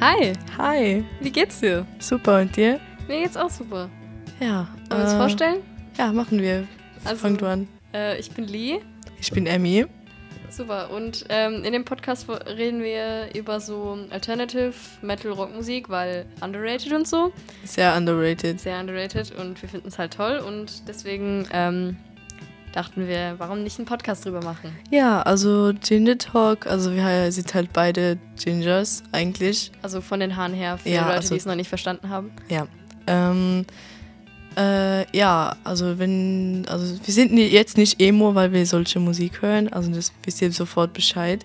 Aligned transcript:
Hi, 0.00 0.32
Hi, 0.56 1.04
wie 1.20 1.30
geht's 1.30 1.60
dir? 1.60 1.86
super 1.98 2.40
und 2.40 2.54
dir? 2.56 2.80
Mir 3.08 3.22
geht's 3.22 3.36
auch 3.36 3.50
super. 3.50 3.88
Ja. 4.40 4.68
Wollen 4.88 5.00
wir 5.00 5.04
uns 5.04 5.12
äh, 5.12 5.16
vorstellen? 5.16 5.56
Ja, 5.96 6.12
machen 6.12 6.40
wir. 6.40 6.66
Also- 7.04 7.22
Fang 7.22 7.36
du 7.36 7.46
an. 7.46 7.68
Äh, 7.92 8.18
ich 8.18 8.30
bin 8.30 8.46
Lee. 8.46 8.80
Ich 9.20 9.30
bin 9.32 9.46
Emmy. 9.46 9.86
Super. 10.50 10.90
Und 10.90 11.24
ähm, 11.28 11.62
in 11.64 11.72
dem 11.72 11.84
Podcast 11.84 12.26
reden 12.28 12.82
wir 12.82 13.28
über 13.34 13.60
so 13.60 13.98
Alternative 14.10 14.72
Metal 15.02 15.32
Rock 15.32 15.54
Musik, 15.54 15.88
weil 15.88 16.26
underrated 16.40 16.92
und 16.92 17.06
so. 17.06 17.32
Sehr 17.64 17.94
underrated. 17.96 18.60
Sehr 18.60 18.78
underrated 18.80 19.32
und 19.38 19.60
wir 19.60 19.68
finden 19.68 19.88
es 19.88 19.98
halt 19.98 20.14
toll 20.14 20.38
und 20.38 20.88
deswegen 20.88 21.46
ähm, 21.52 21.96
dachten 22.72 23.06
wir, 23.08 23.34
warum 23.38 23.62
nicht 23.62 23.78
einen 23.78 23.86
Podcast 23.86 24.24
drüber 24.24 24.42
machen? 24.42 24.70
Ja, 24.90 25.22
also 25.22 25.72
Ginger 25.82 26.18
Talk, 26.18 26.66
also 26.66 26.92
wir 26.94 27.32
sind 27.32 27.52
halt 27.54 27.72
beide 27.72 28.18
Gingers 28.42 29.02
eigentlich. 29.12 29.72
Also 29.82 30.00
von 30.00 30.20
den 30.20 30.36
Haaren 30.36 30.54
her, 30.54 30.78
für 30.78 30.88
Ja, 30.88 31.02
Leute, 31.02 31.16
also- 31.16 31.34
die 31.34 31.38
es 31.38 31.46
noch 31.46 31.54
nicht 31.54 31.68
verstanden 31.68 32.08
haben. 32.08 32.30
Ähm, 33.06 33.64
äh, 34.56 35.16
ja, 35.16 35.56
also 35.64 35.98
wenn, 35.98 36.66
also 36.68 36.94
wir 37.04 37.14
sind 37.14 37.36
jetzt 37.36 37.76
nicht 37.78 38.00
Emo, 38.00 38.34
weil 38.34 38.52
wir 38.52 38.66
solche 38.66 39.00
Musik 39.00 39.40
hören, 39.42 39.68
also 39.72 39.90
das 39.90 40.12
wisst 40.24 40.42
ihr 40.42 40.52
sofort 40.52 40.92
Bescheid. 40.92 41.44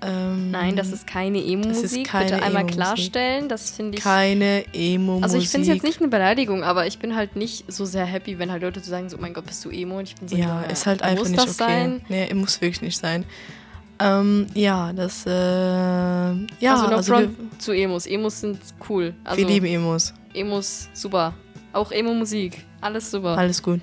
Ähm, 0.00 0.52
Nein, 0.52 0.76
das 0.76 0.92
ist 0.92 1.06
keine 1.06 1.44
Emo-Musik. 1.44 2.10
Bitte 2.12 2.34
einmal 2.34 2.62
Emo-Musik. 2.62 2.74
klarstellen. 2.74 3.48
Das 3.48 3.70
finde 3.72 3.98
ich. 3.98 4.04
keine 4.04 4.64
Emo-Musik. 4.72 5.24
Also 5.24 5.38
ich 5.38 5.48
finde 5.48 5.68
es 5.68 5.74
jetzt 5.74 5.82
nicht 5.82 6.00
eine 6.00 6.08
Beleidigung, 6.08 6.62
aber 6.62 6.86
ich 6.86 6.98
bin 6.98 7.16
halt 7.16 7.34
nicht 7.34 7.70
so 7.72 7.84
sehr 7.84 8.04
happy, 8.04 8.38
wenn 8.38 8.50
halt 8.52 8.62
Leute 8.62 8.80
so 8.80 8.90
sagen, 8.90 9.08
so, 9.08 9.16
oh 9.16 9.20
mein 9.20 9.34
Gott, 9.34 9.46
bist 9.46 9.64
du 9.64 9.70
Emo? 9.70 9.98
Und 9.98 10.08
ich 10.08 10.14
bin 10.14 10.28
so, 10.28 10.36
Ja, 10.36 10.62
ist 10.62 10.86
halt 10.86 11.02
einfach 11.02 11.24
muss 11.24 11.30
nicht 11.30 11.42
das 11.42 11.60
okay. 11.60 11.72
sein? 11.72 12.00
Nee, 12.08 12.32
muss 12.34 12.60
wirklich 12.60 12.82
nicht 12.82 12.98
sein. 12.98 13.24
Ähm, 14.00 14.46
ja, 14.54 14.92
das, 14.92 15.26
äh, 15.26 15.30
ja, 15.30 16.36
also 16.72 16.86
no 16.86 16.96
also 16.96 17.14
front 17.14 17.60
zu 17.60 17.72
Emos. 17.72 18.06
Emos 18.06 18.40
sind 18.40 18.60
cool. 18.88 19.14
Also 19.24 19.38
wir 19.38 19.48
lieben 19.48 19.66
Emos. 19.66 20.14
Emos 20.34 20.88
super. 20.92 21.34
Auch 21.72 21.90
Emo-Musik. 21.90 22.64
Alles 22.80 23.10
super. 23.10 23.36
Alles 23.36 23.60
gut. 23.60 23.80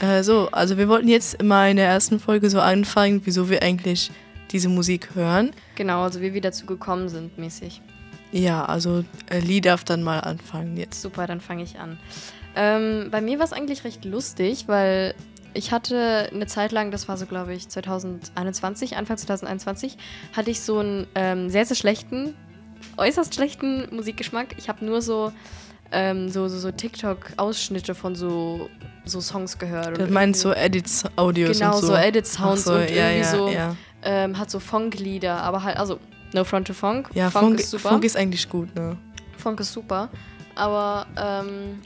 äh, 0.00 0.24
so, 0.24 0.48
also 0.50 0.76
wir 0.76 0.88
wollten 0.88 1.06
jetzt 1.08 1.40
mal 1.42 1.70
in 1.70 1.76
der 1.76 1.86
ersten 1.86 2.18
Folge 2.18 2.50
so 2.50 2.60
anfangen, 2.60 3.20
wieso 3.24 3.48
wir 3.48 3.62
eigentlich 3.62 4.10
diese 4.52 4.68
Musik 4.68 5.14
hören. 5.14 5.50
Genau, 5.74 6.02
also 6.02 6.20
wie 6.20 6.34
wir 6.34 6.40
dazu 6.40 6.66
gekommen 6.66 7.08
sind, 7.08 7.36
mäßig. 7.38 7.80
Ja, 8.32 8.64
also 8.64 9.04
äh, 9.30 9.38
Lee 9.38 9.60
darf 9.60 9.84
dann 9.84 10.02
mal 10.02 10.20
anfangen 10.20 10.76
jetzt. 10.76 11.00
Super, 11.00 11.26
dann 11.26 11.40
fange 11.40 11.62
ich 11.62 11.78
an. 11.78 11.98
Ähm, 12.54 13.08
bei 13.10 13.20
mir 13.20 13.38
war 13.38 13.44
es 13.44 13.52
eigentlich 13.52 13.84
recht 13.84 14.04
lustig, 14.04 14.64
weil 14.66 15.14
ich 15.54 15.72
hatte 15.72 16.28
eine 16.32 16.46
Zeit 16.46 16.72
lang, 16.72 16.90
das 16.90 17.08
war 17.08 17.16
so 17.16 17.26
glaube 17.26 17.54
ich 17.54 17.68
2021, 17.68 18.96
Anfang 18.96 19.16
2021, 19.16 19.96
hatte 20.34 20.50
ich 20.50 20.60
so 20.60 20.78
einen 20.78 21.06
ähm, 21.14 21.50
sehr, 21.50 21.64
sehr 21.64 21.76
schlechten, 21.76 22.34
äußerst 22.96 23.34
schlechten 23.34 23.88
Musikgeschmack. 23.94 24.56
Ich 24.58 24.68
habe 24.68 24.84
nur 24.84 25.00
so, 25.02 25.32
ähm, 25.92 26.28
so, 26.28 26.48
so, 26.48 26.58
so 26.58 26.70
TikTok-Ausschnitte 26.70 27.94
von 27.94 28.14
so, 28.14 28.68
so 29.04 29.20
Songs 29.20 29.58
gehört. 29.58 29.98
Du 29.98 30.06
meinst 30.08 30.40
so 30.40 30.52
Edits, 30.52 31.04
Audios 31.16 31.58
Genau, 31.58 31.76
und 31.76 31.80
so. 31.80 31.86
so 31.88 31.94
Edit-Sounds 31.94 32.62
Ach 32.62 32.66
so, 32.66 32.74
und 32.74 32.90
ja, 32.90 33.10
irgendwie 33.10 33.18
ja, 33.18 33.24
so, 33.24 33.48
Ja, 33.48 33.76
ähm, 34.06 34.38
hat 34.38 34.50
so 34.50 34.60
Funk-Lieder, 34.60 35.42
aber 35.42 35.62
halt, 35.62 35.76
also 35.76 35.98
No 36.32 36.44
Front 36.44 36.68
to 36.68 36.74
Funk. 36.74 37.10
ja 37.14 37.30
Funk, 37.30 37.44
Funk, 37.44 37.60
ist 37.60 37.70
super. 37.70 37.88
Funk 37.90 38.04
ist 38.04 38.16
eigentlich 38.16 38.48
gut, 38.48 38.74
ne? 38.74 38.96
Funk 39.36 39.60
ist 39.60 39.72
super, 39.72 40.08
aber 40.54 41.06
ähm, 41.16 41.80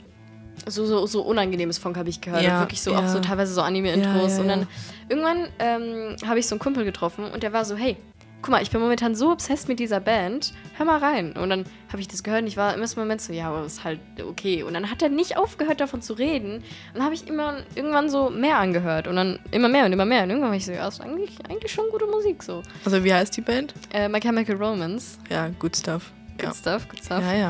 so, 0.67 0.85
so, 0.85 1.05
so 1.07 1.21
unangenehmes 1.23 1.77
Funk 1.77 1.97
habe 1.97 2.09
ich 2.09 2.21
gehört. 2.21 2.43
Ja, 2.43 2.59
wirklich 2.59 2.81
so 2.81 2.93
auch 2.95 3.01
ja. 3.01 3.09
so 3.09 3.19
teilweise 3.19 3.53
so 3.53 3.61
Anime-Intros. 3.61 4.35
Ja, 4.35 4.41
und 4.41 4.47
dann 4.47 4.67
irgendwann 5.09 5.47
ähm, 5.59 6.15
habe 6.25 6.39
ich 6.39 6.47
so 6.47 6.55
einen 6.55 6.59
Kumpel 6.59 6.85
getroffen 6.85 7.25
und 7.25 7.43
der 7.43 7.53
war 7.53 7.65
so, 7.65 7.75
hey, 7.75 7.97
guck 8.41 8.49
mal, 8.49 8.61
ich 8.61 8.71
bin 8.71 8.81
momentan 8.81 9.13
so 9.15 9.31
obsessed 9.31 9.67
mit 9.67 9.79
dieser 9.79 9.99
Band, 9.99 10.53
hör 10.77 10.85
mal 10.85 10.97
rein. 10.97 11.33
Und 11.33 11.49
dann 11.49 11.65
habe 11.89 12.01
ich 12.01 12.07
das 12.07 12.23
gehört 12.23 12.41
und 12.41 12.47
ich 12.47 12.57
war 12.57 12.73
im 12.73 12.81
ersten 12.81 12.99
Moment 12.99 13.21
so, 13.21 13.31
ja, 13.33 13.49
aber 13.49 13.65
ist 13.65 13.83
halt 13.83 13.99
okay. 14.27 14.63
Und 14.63 14.73
dann 14.73 14.89
hat 14.89 15.01
er 15.01 15.09
nicht 15.09 15.37
aufgehört 15.37 15.79
davon 15.79 16.01
zu 16.01 16.13
reden. 16.13 16.55
Und 16.55 16.63
dann 16.95 17.03
habe 17.03 17.13
ich 17.13 17.27
immer 17.27 17.57
irgendwann 17.75 18.09
so 18.09 18.29
mehr 18.29 18.57
angehört 18.57 19.07
und 19.07 19.15
dann 19.15 19.39
immer 19.51 19.69
mehr 19.69 19.85
und 19.85 19.93
immer 19.93 20.05
mehr. 20.05 20.23
Und 20.23 20.29
irgendwann 20.31 20.49
war 20.51 20.57
ich 20.57 20.65
so, 20.65 20.71
ja, 20.71 20.87
ist 20.87 21.01
eigentlich, 21.01 21.37
eigentlich 21.49 21.71
schon 21.71 21.85
gute 21.91 22.05
Musik 22.07 22.41
so. 22.41 22.63
Also 22.83 23.03
wie 23.03 23.13
heißt 23.13 23.35
die 23.37 23.41
Band? 23.41 23.73
Äh, 23.93 24.09
My 24.09 24.19
Chemical 24.19 24.55
Romance, 24.55 25.19
Ja, 25.29 25.49
good 25.59 25.75
stuff. 25.77 26.11
good 26.37 26.43
Ja. 26.45 26.53
stuff, 26.53 26.87
good 26.89 27.03
stuff. 27.03 27.21
Ja, 27.21 27.33
ja. 27.33 27.49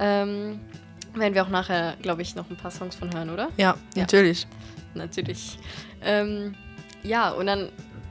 Ähm, 0.00 0.58
werden 1.14 1.34
wir 1.34 1.44
auch 1.44 1.48
nachher, 1.50 1.94
glaube 2.02 2.22
ich, 2.22 2.34
noch 2.34 2.50
ein 2.50 2.56
paar 2.56 2.72
Songs 2.72 2.96
von 2.96 3.14
hören, 3.14 3.30
oder? 3.30 3.50
Ja, 3.56 3.76
Ja. 3.94 4.02
natürlich. 4.02 4.48
Natürlich. 4.94 5.58
Ähm, 6.02 6.54
ja, 7.04 7.30
und 7.30 7.46
dann 7.46 7.68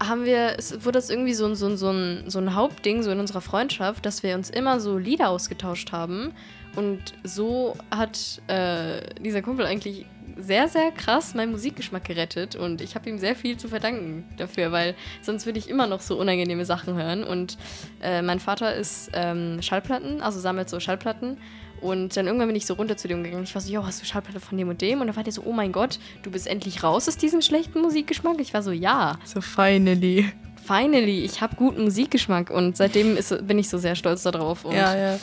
haben 0.07 0.25
wir, 0.25 0.55
es 0.57 0.73
wurde 0.85 0.93
das 0.93 1.09
irgendwie 1.09 1.33
so, 1.33 1.45
ein- 1.45 1.55
so, 1.55 1.75
so, 1.75 1.89
ein, 1.91 2.23
so 2.27 2.39
ein 2.39 2.55
Hauptding 2.55 3.03
so 3.03 3.11
in 3.11 3.19
unserer 3.19 3.41
Freundschaft, 3.41 4.05
dass 4.05 4.23
wir 4.23 4.35
uns 4.35 4.49
immer 4.49 4.79
so 4.79 4.97
Lieder 4.97 5.29
ausgetauscht 5.29 5.91
haben. 5.91 6.33
Und 6.75 7.13
so 7.23 7.75
hat 7.91 8.41
äh, 8.47 9.01
dieser 9.21 9.41
Kumpel 9.41 9.65
eigentlich 9.65 10.05
sehr, 10.37 10.67
sehr 10.67 10.91
krass 10.91 11.33
meinen 11.33 11.51
Musikgeschmack 11.51 12.03
gerettet. 12.05 12.55
Und 12.55 12.81
ich 12.81 12.95
habe 12.95 13.09
ihm 13.09 13.17
sehr 13.17 13.35
viel 13.35 13.57
zu 13.57 13.67
verdanken 13.67 14.25
dafür, 14.37 14.71
weil 14.71 14.95
sonst 15.21 15.45
würde 15.45 15.59
ich 15.59 15.69
immer 15.69 15.87
noch 15.87 16.01
so 16.01 16.17
unangenehme 16.19 16.65
Sachen 16.65 16.95
hören. 16.95 17.23
Und 17.23 17.57
äh, 18.01 18.21
mein 18.21 18.39
Vater 18.39 18.75
ist 18.75 19.09
ähm, 19.13 19.61
Schallplatten, 19.61 20.21
also 20.21 20.39
sammelt 20.39 20.69
so 20.69 20.79
Schallplatten. 20.79 21.37
Und 21.81 22.15
dann 22.15 22.27
irgendwann 22.27 22.47
bin 22.47 22.55
ich 22.55 22.65
so 22.65 22.75
runter 22.75 22.95
zu 22.95 23.09
dem 23.09 23.23
gegangen. 23.23 23.43
Ich 23.43 23.53
war 23.55 23.61
so, 23.61 23.71
jo, 23.71 23.85
hast 23.85 24.01
du 24.01 24.05
Schallplatte 24.05 24.39
von 24.39 24.57
dem 24.57 24.69
und 24.69 24.81
dem? 24.81 25.01
Und 25.01 25.07
dann 25.07 25.15
war 25.17 25.23
der 25.23 25.33
so, 25.33 25.43
oh 25.45 25.51
mein 25.51 25.73
Gott, 25.73 25.99
du 26.23 26.31
bist 26.31 26.47
endlich 26.47 26.81
raus 26.81 27.07
aus 27.09 27.17
diesem 27.17 27.41
schlechten 27.41 27.81
Musikgeschmack. 27.81 28.39
Ich 28.39 28.53
war 28.53 28.63
so, 28.63 28.71
ja, 28.71 29.19
So 29.25 29.41
finally. 29.41 30.31
finally, 30.65 31.25
ich 31.25 31.41
habe 31.41 31.57
guten 31.57 31.83
Musikgeschmack. 31.83 32.49
Und 32.51 32.77
seitdem 32.77 33.17
ist, 33.17 33.45
bin 33.45 33.59
ich 33.59 33.67
so 33.67 33.77
sehr 33.77 33.95
stolz 33.95 34.23
darauf. 34.23 34.63
Und 34.63 34.75
Ja, 34.75 34.95
ja. 34.95 35.19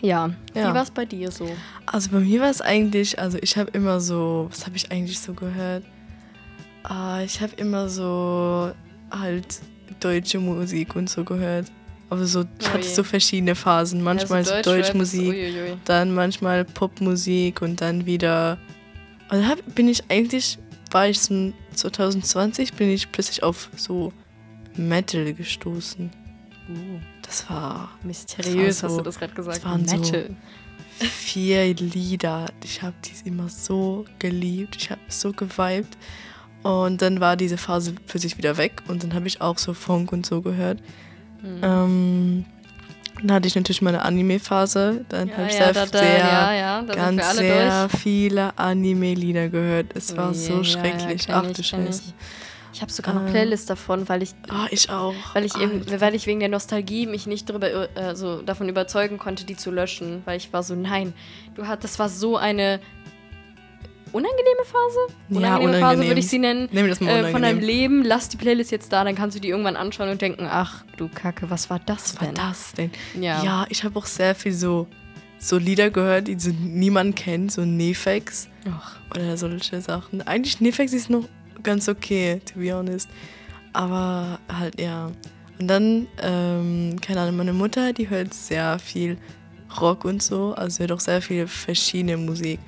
Ja. 0.00 0.30
Ja. 0.54 0.70
Wie 0.70 0.74
war 0.74 0.82
es 0.82 0.90
bei 0.90 1.04
dir 1.04 1.30
so? 1.30 1.48
Also 1.86 2.10
bei 2.10 2.20
mir 2.20 2.40
war 2.40 2.50
es 2.50 2.60
eigentlich, 2.60 3.18
also 3.18 3.38
ich 3.40 3.56
habe 3.56 3.70
immer 3.72 4.00
so, 4.00 4.46
was 4.50 4.66
habe 4.66 4.76
ich 4.76 4.90
eigentlich 4.92 5.18
so 5.20 5.34
gehört? 5.34 5.84
Ah, 6.84 7.20
ich 7.22 7.40
habe 7.40 7.54
immer 7.56 7.88
so 7.88 8.72
halt 9.10 9.60
deutsche 10.00 10.38
Musik 10.38 10.96
und 10.96 11.08
so 11.10 11.24
gehört. 11.24 11.70
Aber 12.10 12.24
so, 12.24 12.40
ich 12.58 12.66
Oh 12.68 12.72
hatte 12.72 12.86
je. 12.86 12.94
so 12.94 13.02
verschiedene 13.04 13.54
Phasen. 13.54 14.02
Manchmal 14.02 14.42
so, 14.44 14.52
Deutschrap 14.52 14.76
ist- 14.76 14.86
Deutschmusik, 14.86 15.28
uiuiui. 15.28 15.76
dann 15.84 16.14
manchmal 16.14 16.64
Popmusik 16.64 17.60
und 17.60 17.80
dann 17.82 18.06
wieder. 18.06 18.56
Also 19.28 19.46
hab, 19.46 19.58
bin 19.74 19.88
ich 19.88 20.02
eigentlich, 20.10 20.58
war 20.90 21.06
ich 21.08 21.20
so 21.20 21.52
2020, 21.74 22.72
bin 22.74 22.88
ich 22.88 23.12
plötzlich 23.12 23.42
auf 23.42 23.68
so 23.76 24.12
Metal 24.74 25.34
gestoßen. 25.34 26.10
Uh, 26.70 27.00
Das 27.28 27.48
war 27.48 27.90
mysteriös 28.02 28.80
Das 28.80 28.82
war 28.82 28.88
hast 28.88 28.94
so- 28.94 28.98
du 28.98 29.04
das 29.04 29.18
gerade 29.20 29.34
gesagt. 29.34 29.58
das 29.58 29.64
waren 29.64 29.86
so- 29.86 29.96
Metal. 29.98 30.30
vier 30.98 31.74
Lieder. 31.74 32.46
Ich 32.64 32.82
habe 32.82 32.94
die 33.04 33.28
immer 33.28 33.48
so 33.48 34.04
geliebt. 34.18 34.76
Ich 34.76 34.90
habe 34.90 35.00
so 35.08 35.32
geweibt. 35.32 35.96
Und 36.64 37.02
dann 37.02 37.20
war 37.20 37.36
diese 37.36 37.56
Phase 37.56 37.94
plötzlich 38.08 38.36
wieder 38.38 38.56
weg. 38.56 38.82
Und 38.88 39.04
dann 39.04 39.14
habe 39.14 39.28
ich 39.28 39.40
auch 39.40 39.58
so 39.58 39.74
Funk 39.74 40.10
und 40.12 40.26
so 40.26 40.40
gehört. 40.42 40.80
Mhm. 41.42 41.60
Ähm, 41.62 42.44
dann 43.22 43.32
hatte 43.32 43.46
ich 43.48 43.54
natürlich 43.54 43.80
meine 43.82 44.02
Anime-Phase. 44.02 45.04
Dann 45.08 45.30
habe 45.36 45.46
ich 45.48 45.52
ja, 45.58 45.64
sehr, 45.66 45.72
da, 45.72 45.86
da, 45.86 45.98
sehr 45.98 46.18
ja, 46.18 46.52
ja, 46.54 46.82
ganz 46.82 47.36
sehr 47.36 47.86
durch. 47.88 48.00
viele 48.00 48.58
Anime-Lieder 48.58 49.48
gehört. 49.50 49.86
Es 49.94 50.16
war 50.16 50.30
Oh 50.30 50.32
so 50.32 50.52
je, 50.52 50.58
ja, 50.58 50.64
schrecklich. 50.64 51.26
Ja, 51.28 51.42
Ach 51.46 51.52
du 51.52 51.62
Scheiße. 51.62 52.02
Ich, 52.06 52.14
ich 52.72 52.82
habe 52.82 52.92
sogar 52.92 53.16
eine 53.16 53.28
Äh. 53.28 53.32
Playlist 53.32 53.70
davon, 53.70 54.08
weil 54.08 54.22
ich, 54.22 54.34
Ah, 54.48 54.66
ich 54.70 54.90
auch. 54.90 55.14
weil, 55.34 55.44
ich 55.44 55.56
eben, 55.56 55.80
Alter. 55.80 56.00
weil 56.00 56.14
ich 56.14 56.26
wegen 56.26 56.40
der 56.40 56.48
Nostalgie 56.48 57.06
mich 57.06 57.26
nicht 57.26 57.48
darüber, 57.50 57.68
äh, 57.96 58.14
so 58.14 58.42
davon 58.42 58.68
überzeugen 58.68 59.18
konnte, 59.18 59.44
die 59.44 59.56
zu 59.56 59.70
löschen. 59.70 60.22
Weil 60.24 60.36
ich 60.36 60.52
war 60.52 60.62
so, 60.62 60.74
nein, 60.74 61.12
du 61.54 61.66
hat, 61.66 61.84
das 61.84 61.98
war 61.98 62.08
so 62.08 62.36
eine 62.36 62.80
unangenehme 64.12 64.64
Phase? 64.64 64.98
Ja, 65.28 65.36
Unangenehme 65.36 65.72
Phase 65.72 65.78
unangenehm. 65.84 66.08
würde 66.08 66.20
ich 66.20 66.28
sie 66.28 66.38
nennen. 66.38 66.68
Wir 66.72 66.88
das 66.88 67.00
mal 67.00 67.10
Äh, 67.10 67.30
von 67.30 67.42
deinem 67.42 67.58
unangenehm. 67.58 67.66
Leben, 67.66 68.04
lass 68.04 68.28
die 68.28 68.36
Playlist 68.38 68.70
jetzt 68.70 68.92
da, 68.92 69.04
dann 69.04 69.14
kannst 69.14 69.36
du 69.36 69.40
die 69.40 69.48
irgendwann 69.48 69.76
anschauen 69.76 70.08
und 70.08 70.22
denken, 70.22 70.46
ach 70.50 70.84
du 70.96 71.08
Kacke, 71.08 71.50
was 71.50 71.68
war 71.70 71.78
das 71.78 72.14
Was 72.14 72.20
war 72.20 72.26
denn? 72.28 72.34
das 72.34 72.72
denn? 72.72 72.90
Ja. 73.20 73.42
Ja, 73.44 73.66
ich 73.68 73.84
habe 73.84 73.98
auch 73.98 74.06
sehr 74.06 74.34
viel 74.34 74.52
so, 74.54 74.86
so 75.38 75.58
Lieder 75.58 75.90
gehört, 75.90 76.28
die 76.28 76.38
so 76.38 76.50
niemand 76.50 77.16
kennt, 77.16 77.52
so 77.52 77.64
Nefex 77.64 78.48
Ach, 78.70 78.96
oder 79.14 79.36
solche 79.36 79.80
Sachen. 79.82 80.22
Eigentlich 80.26 80.60
Nefex 80.60 80.92
ist 80.94 81.10
noch 81.10 81.24
ganz 81.62 81.88
okay, 81.88 82.40
to 82.44 82.58
be 82.58 82.72
honest. 82.74 83.08
Aber 83.72 84.38
halt, 84.52 84.80
ja. 84.80 85.10
Und 85.60 85.68
dann, 85.68 86.06
ähm, 86.22 86.96
keine 87.00 87.20
Ahnung, 87.20 87.36
meine 87.36 87.52
Mutter, 87.52 87.92
die 87.92 88.08
hört 88.08 88.32
sehr 88.32 88.78
viel 88.78 89.18
Rock 89.80 90.04
und 90.04 90.22
so, 90.22 90.54
also 90.54 90.80
hört 90.80 90.92
auch 90.92 91.00
sehr 91.00 91.20
viel 91.20 91.46
verschiedene 91.46 92.16
Musik. 92.16 92.58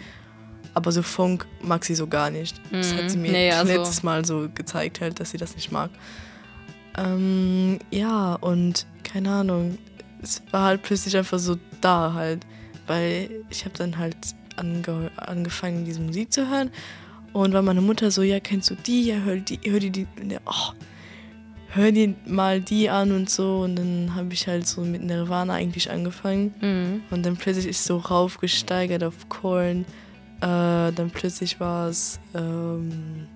Aber 0.74 0.92
so 0.92 1.02
Funk 1.02 1.46
mag 1.62 1.84
sie 1.84 1.94
so 1.94 2.06
gar 2.06 2.30
nicht. 2.30 2.60
Das 2.70 2.92
Mhm. 2.92 2.96
hat 2.98 3.10
sie 3.10 3.16
mir 3.16 3.32
Nee, 3.32 3.52
also- 3.52 3.72
letztes 3.72 4.02
Mal 4.02 4.24
so 4.24 4.48
gezeigt, 4.54 5.00
halt, 5.00 5.18
dass 5.20 5.30
sie 5.30 5.38
das 5.38 5.54
nicht 5.56 5.72
mag. 5.72 5.90
Ähm, 6.98 7.78
ja, 7.90 8.34
und 8.34 8.86
keine 9.04 9.30
Ahnung, 9.30 9.78
es 10.22 10.42
war 10.50 10.64
halt 10.66 10.82
plötzlich 10.82 11.16
einfach 11.16 11.38
so 11.38 11.56
da 11.80 12.12
halt, 12.14 12.44
weil 12.86 13.30
ich 13.50 13.64
habe 13.64 13.76
dann 13.78 13.96
halt 13.98 14.16
ange 14.56 15.10
angefangen, 15.16 15.84
diese 15.84 16.00
Musik 16.00 16.32
zu 16.32 16.48
hören 16.50 16.70
und 17.32 17.52
war 17.52 17.62
meine 17.62 17.80
Mutter 17.80 18.10
so, 18.10 18.22
ja, 18.22 18.40
kennst 18.40 18.70
du 18.70 18.74
die? 18.74 19.06
Ja, 19.06 19.16
hör 19.16 19.36
die, 19.36 19.60
hör 19.64 19.78
die, 19.78 19.90
die. 19.90 20.06
Und 20.20 20.30
der, 20.30 20.40
oh, 20.46 20.72
hör 21.68 21.92
dir 21.92 22.14
mal 22.26 22.60
die 22.60 22.90
an 22.90 23.12
und 23.12 23.30
so. 23.30 23.60
Und 23.60 23.76
dann 23.76 24.14
habe 24.14 24.32
ich 24.32 24.46
halt 24.46 24.66
so 24.66 24.82
mit 24.82 25.02
Nirvana 25.02 25.54
eigentlich 25.54 25.90
angefangen. 25.90 26.54
Mhm. 26.60 27.02
Und 27.10 27.24
dann 27.24 27.36
plötzlich 27.36 27.66
ist 27.66 27.84
so 27.84 27.98
raufgesteigert 27.98 29.04
auf 29.04 29.28
Korn. 29.28 29.84
Äh, 30.40 30.92
dann 30.92 31.10
plötzlich 31.12 31.60
war 31.60 31.88
es, 31.88 32.18
ähm, 32.34 33.26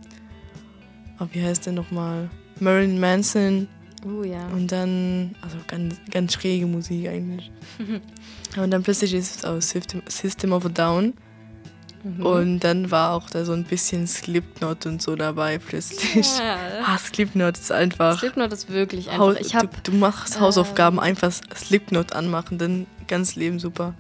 oh, 1.21 1.27
wie 1.33 1.43
heißt 1.43 1.67
der 1.67 1.73
nochmal? 1.73 2.31
Marilyn 2.61 2.99
Manson. 2.99 3.69
Oh 4.07 4.23
ja. 4.23 4.47
Und 4.49 4.71
dann, 4.71 5.35
also 5.41 5.57
ganz, 5.67 5.97
ganz 6.11 6.35
schräge 6.35 6.67
Musik 6.67 7.09
eigentlich. 7.09 7.51
und 8.57 8.71
dann 8.71 8.83
plötzlich 8.83 9.15
ist 9.15 9.37
es 9.37 9.45
aus 9.45 9.71
System, 9.71 10.03
System 10.09 10.53
of 10.53 10.67
a 10.67 10.69
Down. 10.69 11.15
Mhm. 12.05 12.27
Und 12.27 12.61
dann 12.61 12.91
war 12.91 13.15
auch 13.15 13.31
da 13.31 13.45
so 13.45 13.53
ein 13.53 13.65
bisschen 13.65 14.07
Slipknot 14.07 14.85
und 14.85 15.01
so 15.01 15.17
dabei 15.17 15.59
plötzlich. 15.59 16.39
ja. 16.39 16.59
Ah, 16.87 16.99
Slipknot 16.99 17.57
ist 17.57 17.73
einfach. 17.73 18.19
Slipknot 18.19 18.53
ist 18.53 18.71
wirklich 18.71 19.09
einfach. 19.11 19.37
Ich 19.41 19.55
hab, 19.55 19.83
du, 19.83 19.91
du 19.91 19.97
machst 19.97 20.37
äh, 20.37 20.41
Hausaufgaben, 20.41 21.01
einfach 21.01 21.33
Slipknot 21.55 22.13
anmachen, 22.13 22.59
dann 22.59 22.87
ganz 23.09 23.37
Leben 23.37 23.59
super. 23.59 23.95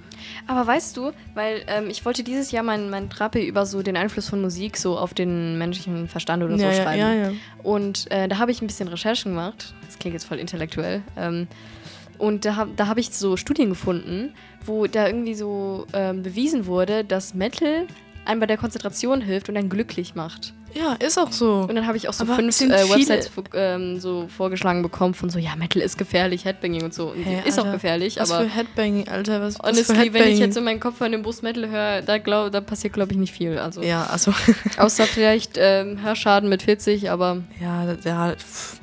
aber 0.46 0.66
weißt 0.66 0.96
du, 0.96 1.12
weil 1.34 1.62
ähm, 1.66 1.88
ich 1.88 2.04
wollte 2.04 2.22
dieses 2.22 2.50
Jahr 2.50 2.62
mein, 2.62 2.90
mein 2.90 3.08
Trappe 3.08 3.40
über 3.40 3.64
so 3.64 3.82
den 3.82 3.96
Einfluss 3.96 4.28
von 4.28 4.40
Musik 4.40 4.76
so 4.76 4.98
auf 4.98 5.14
den 5.14 5.56
menschlichen 5.58 6.08
Verstand 6.08 6.42
oder 6.42 6.58
so 6.58 6.64
ja, 6.64 6.72
ja, 6.72 6.82
schreiben. 6.82 7.00
ja, 7.00 7.12
ja. 7.12 7.32
Und 7.62 8.10
äh, 8.10 8.28
da 8.28 8.38
habe 8.38 8.50
ich 8.50 8.60
ein 8.60 8.66
bisschen 8.66 8.88
Recherchen 8.88 9.32
gemacht. 9.32 9.74
Das 9.86 9.98
klingt 9.98 10.14
jetzt 10.14 10.24
voll 10.24 10.38
intellektuell. 10.38 11.02
Ähm, 11.16 11.48
und 12.18 12.44
da, 12.44 12.66
da 12.76 12.86
habe 12.86 13.00
ich 13.00 13.10
so 13.10 13.36
Studien 13.36 13.70
gefunden, 13.70 14.34
wo 14.64 14.86
da 14.86 15.06
irgendwie 15.06 15.34
so 15.34 15.86
ähm, 15.92 16.22
bewiesen 16.22 16.66
wurde, 16.66 17.04
dass 17.04 17.34
Metal 17.34 17.86
einem 18.24 18.40
bei 18.40 18.46
der 18.46 18.56
Konzentration 18.56 19.20
hilft 19.20 19.48
und 19.48 19.56
einen 19.56 19.68
glücklich 19.68 20.14
macht. 20.14 20.54
Ja, 20.74 20.94
ist 20.94 21.18
auch 21.18 21.30
so. 21.30 21.60
Und 21.68 21.74
dann 21.76 21.86
habe 21.86 21.96
ich 21.96 22.08
auch 22.08 22.12
so 22.12 22.24
Aber 22.24 22.34
fünf 22.34 22.60
äh, 22.60 22.68
Websites 22.70 23.30
ähm, 23.54 24.00
so 24.00 24.26
vorgeschlagen 24.26 24.82
bekommen 24.82 25.14
von 25.14 25.30
so, 25.30 25.38
ja, 25.38 25.54
Metal 25.54 25.80
ist 25.80 25.96
gefährlich, 25.98 26.44
Headbanging 26.46 26.82
und 26.82 26.92
so. 26.92 27.12
Und 27.12 27.22
Hä, 27.22 27.42
ist 27.46 27.58
auch 27.60 27.64
Alter, 27.64 27.74
gefährlich, 27.74 28.16
Was 28.18 28.32
aber 28.32 28.44
für 28.44 28.50
Headbanging, 28.56 29.08
Alter, 29.08 29.40
was, 29.40 29.54
was 29.54 29.60
für 29.60 29.66
honestly, 29.68 29.94
Headbanging? 29.96 30.14
wenn 30.26 30.32
ich 30.32 30.38
jetzt 30.40 30.56
in 30.56 30.64
meinen 30.64 30.80
Kopf 30.80 31.00
an 31.00 31.12
den 31.12 31.22
Bus 31.22 31.42
Metal 31.42 31.68
höre, 31.68 32.02
da, 32.02 32.18
glaub, 32.18 32.50
da 32.50 32.60
passiert, 32.60 32.92
glaube 32.94 33.12
ich, 33.12 33.18
nicht 33.18 33.32
viel. 33.32 33.56
Also, 33.58 33.82
Ja, 33.82 34.06
also, 34.06 34.32
Außer 34.76 35.04
vielleicht 35.04 35.58
ähm, 35.58 36.02
Hörschaden 36.02 36.48
mit 36.48 36.62
40, 36.62 37.08
aber 37.08 37.44
ja, 37.60 37.94
der 37.94 38.34
pff, 38.36 38.80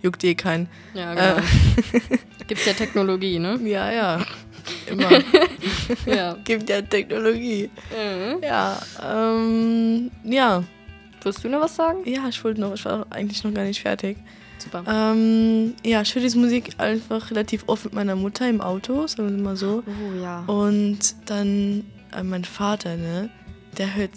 juckt 0.00 0.24
eh 0.24 0.34
keinen. 0.34 0.68
ja, 0.94 1.36
Äh. 1.36 1.42
Gibt 2.50 2.66
ja 2.66 2.72
Technologie, 2.72 3.38
ne? 3.38 3.60
Ja, 3.62 3.92
ja. 3.92 4.26
Immer. 4.90 5.08
Ja. 6.06 6.36
Gibt 6.44 6.68
ja 6.68 6.82
Technologie. 6.82 7.70
Mhm. 7.90 8.42
Ja, 8.42 8.80
ähm, 9.00 10.10
ja. 10.24 10.64
Willst 11.22 11.44
du 11.44 11.48
noch 11.48 11.60
was 11.60 11.76
sagen? 11.76 12.00
Ja, 12.06 12.28
ich 12.28 12.42
wollte 12.42 12.60
noch, 12.60 12.74
ich 12.74 12.84
war 12.84 13.06
eigentlich 13.10 13.44
noch 13.44 13.54
gar 13.54 13.62
nicht 13.62 13.80
fertig. 13.80 14.16
Super. 14.58 14.82
Ähm, 14.88 15.74
ja, 15.84 16.02
ich 16.02 16.12
höre 16.12 16.22
diese 16.22 16.38
Musik 16.38 16.70
einfach 16.78 17.30
relativ 17.30 17.62
oft 17.68 17.84
mit 17.84 17.94
meiner 17.94 18.16
Mutter 18.16 18.48
im 18.48 18.60
Auto, 18.60 19.06
sagen 19.06 19.36
wir 19.36 19.44
mal 19.44 19.56
so. 19.56 19.84
Oh 19.86 20.20
ja. 20.20 20.40
Und 20.46 21.14
dann 21.26 21.84
äh, 22.16 22.24
mein 22.24 22.44
Vater, 22.44 22.96
ne, 22.96 23.30
der 23.78 23.94
hört, 23.94 24.10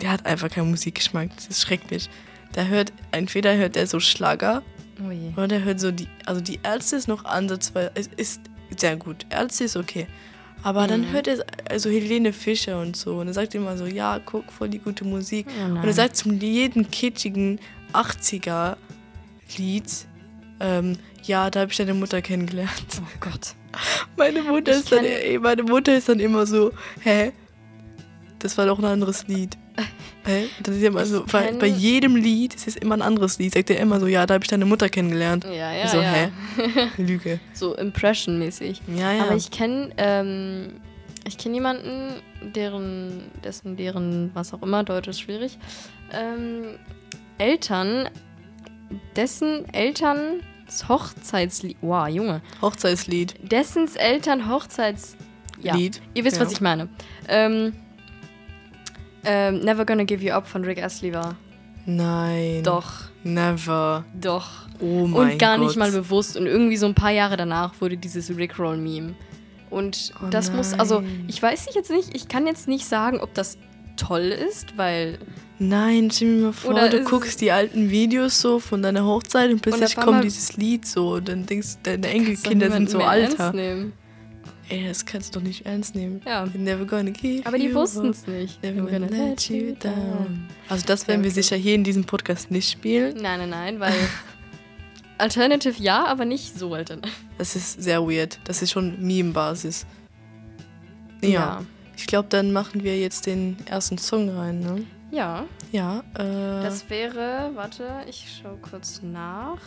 der 0.00 0.12
hat 0.12 0.24
einfach 0.24 0.50
keinen 0.50 0.70
Musikgeschmack, 0.70 1.30
das 1.34 1.48
ist 1.48 1.62
schrecklich. 1.62 2.08
Der 2.54 2.68
hört, 2.68 2.92
entweder 3.10 3.56
hört 3.56 3.76
er 3.76 3.88
so 3.88 3.98
Schlager 3.98 4.62
Oh 5.02 5.32
oder 5.36 5.48
der 5.48 5.64
hört 5.64 5.80
so 5.80 5.90
die, 5.90 6.08
also 6.26 6.40
die 6.40 6.60
Ärzte 6.62 6.96
ist 6.96 7.08
noch 7.08 7.24
ansatzweise, 7.24 7.90
es 7.94 8.08
ist 8.16 8.40
sehr 8.76 8.96
gut, 8.96 9.26
Ärzte 9.30 9.64
ist 9.64 9.76
okay. 9.76 10.06
Aber 10.62 10.86
dann 10.86 11.00
Mhm. 11.02 11.12
hört 11.12 11.26
er 11.26 11.42
also 11.70 11.88
Helene 11.88 12.32
Fischer 12.34 12.80
und 12.82 12.94
so 12.96 13.18
und 13.20 13.28
er 13.28 13.32
sagt 13.34 13.54
immer 13.54 13.76
so, 13.78 13.86
ja, 13.86 14.18
guck, 14.24 14.52
voll 14.52 14.68
die 14.68 14.78
gute 14.78 15.04
Musik. 15.04 15.46
Oh 15.58 15.64
Und 15.70 15.84
er 15.84 15.92
sagt 15.94 16.16
zum 16.16 16.38
jeden 16.38 16.90
kitschigen 16.90 17.58
80er 17.94 18.76
Lied, 19.56 19.84
ähm, 20.60 20.96
ja, 21.24 21.48
da 21.50 21.60
habe 21.60 21.70
ich 21.70 21.78
deine 21.78 21.94
Mutter 21.94 22.20
kennengelernt. 22.20 22.70
Oh 23.00 23.06
Gott. 23.20 23.54
Meine 24.16 24.42
Mutter, 24.42 24.72
Ich 24.72 24.78
ist 24.78 24.92
dann, 24.92 25.04
eh- 25.04 25.38
meine 25.38 25.62
Mutter 25.62 25.96
ist 25.96 26.08
dann 26.10 26.20
immer 26.20 26.44
so, 26.46 26.72
hä? 27.00 27.32
Das 28.38 28.58
war 28.58 28.66
doch 28.66 28.78
ein 28.78 28.84
anderes 28.84 29.26
Lied. 29.28 29.56
Hä? 30.24 30.46
Dann 30.62 30.74
ist 30.74 30.82
er 30.82 30.88
immer 30.88 31.04
so, 31.06 31.24
bei, 31.24 31.48
kenn- 31.50 31.58
bei 31.58 31.66
jedem 31.66 32.16
Lied 32.16 32.54
ist 32.54 32.68
es 32.68 32.76
immer 32.76 32.94
ein 32.96 33.02
anderes 33.02 33.38
Lied. 33.38 33.54
Sagt 33.54 33.70
er 33.70 33.78
immer 33.80 33.98
so, 34.00 34.06
ja, 34.06 34.26
da 34.26 34.34
habe 34.34 34.44
ich 34.44 34.48
deine 34.48 34.64
Mutter 34.66 34.88
kennengelernt. 34.88 35.44
Ja, 35.44 35.72
ja, 35.72 35.84
Ich 35.84 35.90
so, 35.90 35.98
ja. 35.98 36.12
hä? 36.12 36.28
Lüge. 36.98 37.40
So 37.54 37.74
Impression-mäßig. 37.76 38.82
Ja, 38.96 39.12
ja. 39.12 39.24
Aber 39.24 39.36
ich 39.36 39.50
kenne 39.50 39.90
ähm, 39.96 40.80
ich 41.26 41.36
kenne 41.38 41.54
jemanden, 41.56 42.14
deren, 42.54 43.24
dessen, 43.44 43.76
deren, 43.76 44.30
was 44.34 44.52
auch 44.54 44.62
immer, 44.62 44.82
Deutsch 44.84 45.08
ist 45.08 45.20
schwierig, 45.20 45.58
ähm, 46.12 46.78
Eltern, 47.38 48.08
dessen 49.16 49.72
Eltern 49.72 50.40
Hochzeitslied, 50.88 51.76
wow, 51.82 52.08
Junge, 52.08 52.40
Hochzeitslied. 52.62 53.34
dessens 53.42 53.96
Eltern 53.96 54.48
Hochzeits, 54.50 55.16
ja, 55.60 55.76
ihr 55.76 56.24
wisst, 56.24 56.36
Ja. 56.38 56.44
was 56.46 56.52
ich 56.52 56.60
meine. 56.60 56.88
Ähm, 57.28 57.74
ähm, 59.24 59.60
Never 59.60 59.84
Gonna 59.84 60.04
Give 60.04 60.22
You 60.24 60.32
Up 60.32 60.46
von 60.46 60.64
Rick 60.64 60.82
Astley 60.82 61.12
war. 61.12 61.36
Nein. 61.86 62.62
Doch, 62.62 62.92
Never. 63.24 64.04
doch. 64.20 64.48
Oh 64.80 65.06
mein 65.06 65.32
und 65.32 65.38
gar 65.38 65.58
Gott. 65.58 65.66
nicht 65.66 65.76
mal 65.76 65.90
bewusst. 65.92 66.36
Und 66.36 66.46
irgendwie 66.46 66.76
so 66.76 66.86
ein 66.86 66.94
paar 66.94 67.10
Jahre 67.10 67.36
danach 67.36 67.74
wurde 67.80 67.96
dieses 67.96 68.34
Rickroll-Meme. 68.34 69.14
Und 69.70 70.12
Oh 70.22 70.26
das 70.30 70.52
muss, 70.52 70.72
also 70.74 71.00
nein. 71.00 71.24
ich 71.28 71.40
weiß 71.42 71.66
nicht 71.66 71.76
jetzt 71.76 71.90
nicht, 71.90 72.14
ich 72.14 72.28
kann 72.28 72.46
jetzt 72.46 72.66
nicht 72.66 72.86
sagen, 72.86 73.20
ob 73.20 73.32
das 73.34 73.56
toll 73.96 74.32
ist, 74.32 74.76
weil 74.76 75.18
Nein, 75.58 76.10
stell 76.10 76.28
mir 76.28 76.42
mal 76.46 76.52
vor, 76.52 76.72
Oder 76.72 76.88
du 76.88 77.04
guckst 77.04 77.40
die 77.42 77.52
alten 77.52 77.90
Videos 77.90 78.40
so 78.40 78.58
von 78.58 78.82
deiner 78.82 79.04
Hochzeit 79.04 79.50
und 79.52 79.60
plötzlich 79.60 79.94
kommt 79.94 80.24
dieses 80.24 80.56
Lied 80.56 80.86
so 80.86 81.12
und 81.14 81.28
dann 81.28 81.44
denkst 81.44 81.76
du, 81.82 81.90
deine 81.90 82.08
Enkelkinder 82.08 82.70
sind 82.70 82.88
so 82.88 83.00
alter. 83.00 83.52
nehmen. 83.52 83.92
Ey, 84.70 84.86
das 84.86 85.04
kannst 85.04 85.34
du 85.34 85.40
doch 85.40 85.46
nicht 85.46 85.66
ernst 85.66 85.94
nehmen. 85.96 86.20
Ja. 86.24 86.46
Never 86.54 86.84
gonna 86.86 87.10
give 87.10 87.44
Aber 87.44 87.58
die 87.58 87.74
wussten 87.74 88.10
es 88.10 88.26
nicht. 88.26 88.62
Never 88.62 88.82
We're 88.82 88.90
gonna 89.00 89.06
let 89.08 89.48
you 89.50 89.74
down. 89.74 90.46
Also 90.68 90.86
das 90.86 91.06
werden 91.08 91.20
Ja, 91.20 91.24
wir 91.24 91.30
okay. 91.32 91.42
sicher 91.42 91.56
hier 91.56 91.74
in 91.74 91.82
diesem 91.84 92.04
Podcast 92.04 92.50
nicht 92.52 92.70
spielen. 92.70 93.16
Nein, 93.20 93.40
nein, 93.40 93.50
nein, 93.50 93.80
weil 93.80 93.92
Alternative 95.18 95.74
ja, 95.82 96.06
aber 96.06 96.24
nicht 96.24 96.56
so 96.58 96.72
alternativ. 96.72 97.12
Das 97.36 97.56
ist 97.56 97.82
sehr 97.82 98.00
weird. 98.08 98.38
Das 98.44 98.62
ist 98.62 98.70
schon 98.70 98.98
Meme-Basis. 99.04 99.86
Ja. 101.22 101.62
Ich 101.96 102.06
glaube, 102.06 102.28
dann 102.30 102.52
machen 102.52 102.82
wir 102.82 102.98
jetzt 102.98 103.26
den 103.26 103.56
ersten 103.66 103.98
Song 103.98 104.30
rein, 104.30 104.60
ne? 104.60 104.84
Ja, 105.10 105.44
Ja. 105.72 105.98
Äh, 106.14 106.62
das 106.62 106.88
wäre, 106.88 107.50
warte, 107.54 107.86
ich 108.08 108.40
schau 108.40 108.56
kurz 108.62 109.02
nach. 109.02 109.58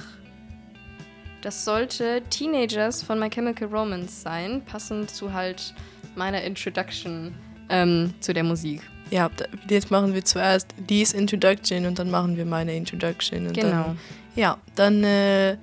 Das 1.43 1.65
sollte 1.65 2.21
Teenagers 2.29 3.03
von 3.03 3.19
My 3.19 3.29
Chemical 3.29 3.67
Romance 3.67 4.21
sein, 4.21 4.61
passend 4.65 5.11
zu 5.11 5.33
halt 5.33 5.73
meiner 6.15 6.41
Introduction 6.41 7.35
ähm, 7.67 8.13
zu 8.21 8.33
der 8.33 8.45
Musik. 8.45 8.81
ja, 9.11 9.29
jetzt 9.67 9.91
machen 9.91 10.13
wir 10.13 10.23
zuerst 10.23 10.73
dies 10.77 11.11
Introduction 11.11 11.85
und 11.85 11.99
dann 11.99 12.09
machen 12.09 12.37
wir 12.37 12.45
meine 12.45 12.73
Introduction. 12.77 13.47
Und 13.47 13.55
Genau. 13.55 13.71
Dann, 13.71 13.97
ja, 14.37 14.57
dann 14.75 15.03
äh, 15.03 15.57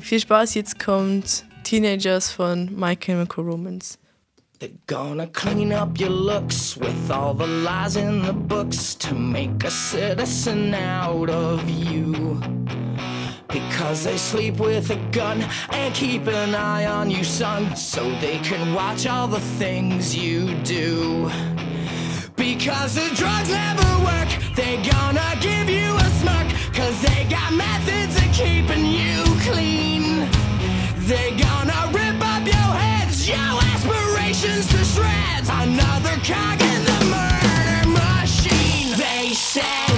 viel 0.00 0.18
Spaß. 0.18 0.54
Jetzt 0.54 0.80
kommt 0.80 1.44
Teenagers 1.62 2.32
von 2.32 2.68
My 2.76 2.96
Chemical 2.96 3.44
Romance. 3.44 3.98
They're 4.58 4.70
gonna 4.88 5.26
clean 5.26 5.72
up 5.72 5.96
your 6.00 6.10
looks 6.10 6.76
with 6.76 7.08
all 7.08 7.34
the 7.38 7.46
lies 7.46 7.94
in 7.94 8.24
the 8.24 8.32
books 8.32 8.98
to 8.98 9.14
make 9.14 9.64
a 9.64 9.70
citizen 9.70 10.74
out 10.74 11.30
of 11.30 11.62
you. 11.70 12.40
Because 13.52 14.04
they 14.04 14.16
sleep 14.16 14.58
with 14.60 14.90
a 14.90 14.96
gun 15.10 15.42
and 15.70 15.92
keep 15.92 16.28
an 16.28 16.54
eye 16.54 16.86
on 16.86 17.10
you, 17.10 17.24
son, 17.24 17.74
so 17.74 18.08
they 18.20 18.38
can 18.38 18.74
watch 18.74 19.06
all 19.06 19.26
the 19.26 19.40
things 19.40 20.14
you 20.14 20.54
do. 20.62 21.28
Because 22.36 22.94
the 22.94 23.10
drugs 23.16 23.50
never 23.50 23.90
work, 24.04 24.28
they 24.54 24.76
gonna 24.88 25.36
give 25.40 25.68
you 25.68 25.94
a 25.96 26.08
smirk, 26.20 26.48
cause 26.72 27.02
they 27.02 27.26
got 27.28 27.52
methods 27.52 28.16
of 28.16 28.32
keeping 28.32 28.86
you 28.86 29.24
clean. 29.40 30.28
They 31.08 31.30
gonna 31.36 31.90
rip 31.92 32.20
up 32.22 32.46
your 32.46 32.72
heads, 32.82 33.28
your 33.28 33.36
aspirations 33.74 34.68
to 34.68 34.84
shreds. 34.84 35.48
Another 35.50 36.16
cog 36.22 36.62
in 36.62 36.84
the 36.84 37.00
murder 37.14 37.88
machine. 37.90 38.96
They 38.96 39.34
said 39.34 39.89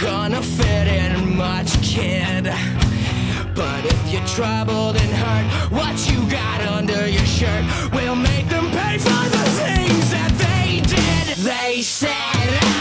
gonna 0.00 0.42
fit 0.42 0.88
in 0.88 1.36
much, 1.36 1.80
kid. 1.82 2.44
But 3.54 3.84
if 3.84 4.12
you're 4.12 4.26
troubled 4.26 4.96
and 4.96 5.10
hurt, 5.10 5.72
what 5.72 5.96
you 6.10 6.28
got 6.30 6.60
under 6.66 7.06
your 7.08 7.24
shirt 7.24 7.64
will 7.92 8.16
make 8.16 8.48
them 8.48 8.70
pay 8.70 8.98
for 8.98 9.24
the 9.36 9.44
things 9.62 10.10
that 10.10 10.32
they 10.44 10.80
did. 10.80 11.36
They 11.38 11.82
said, 11.82 12.75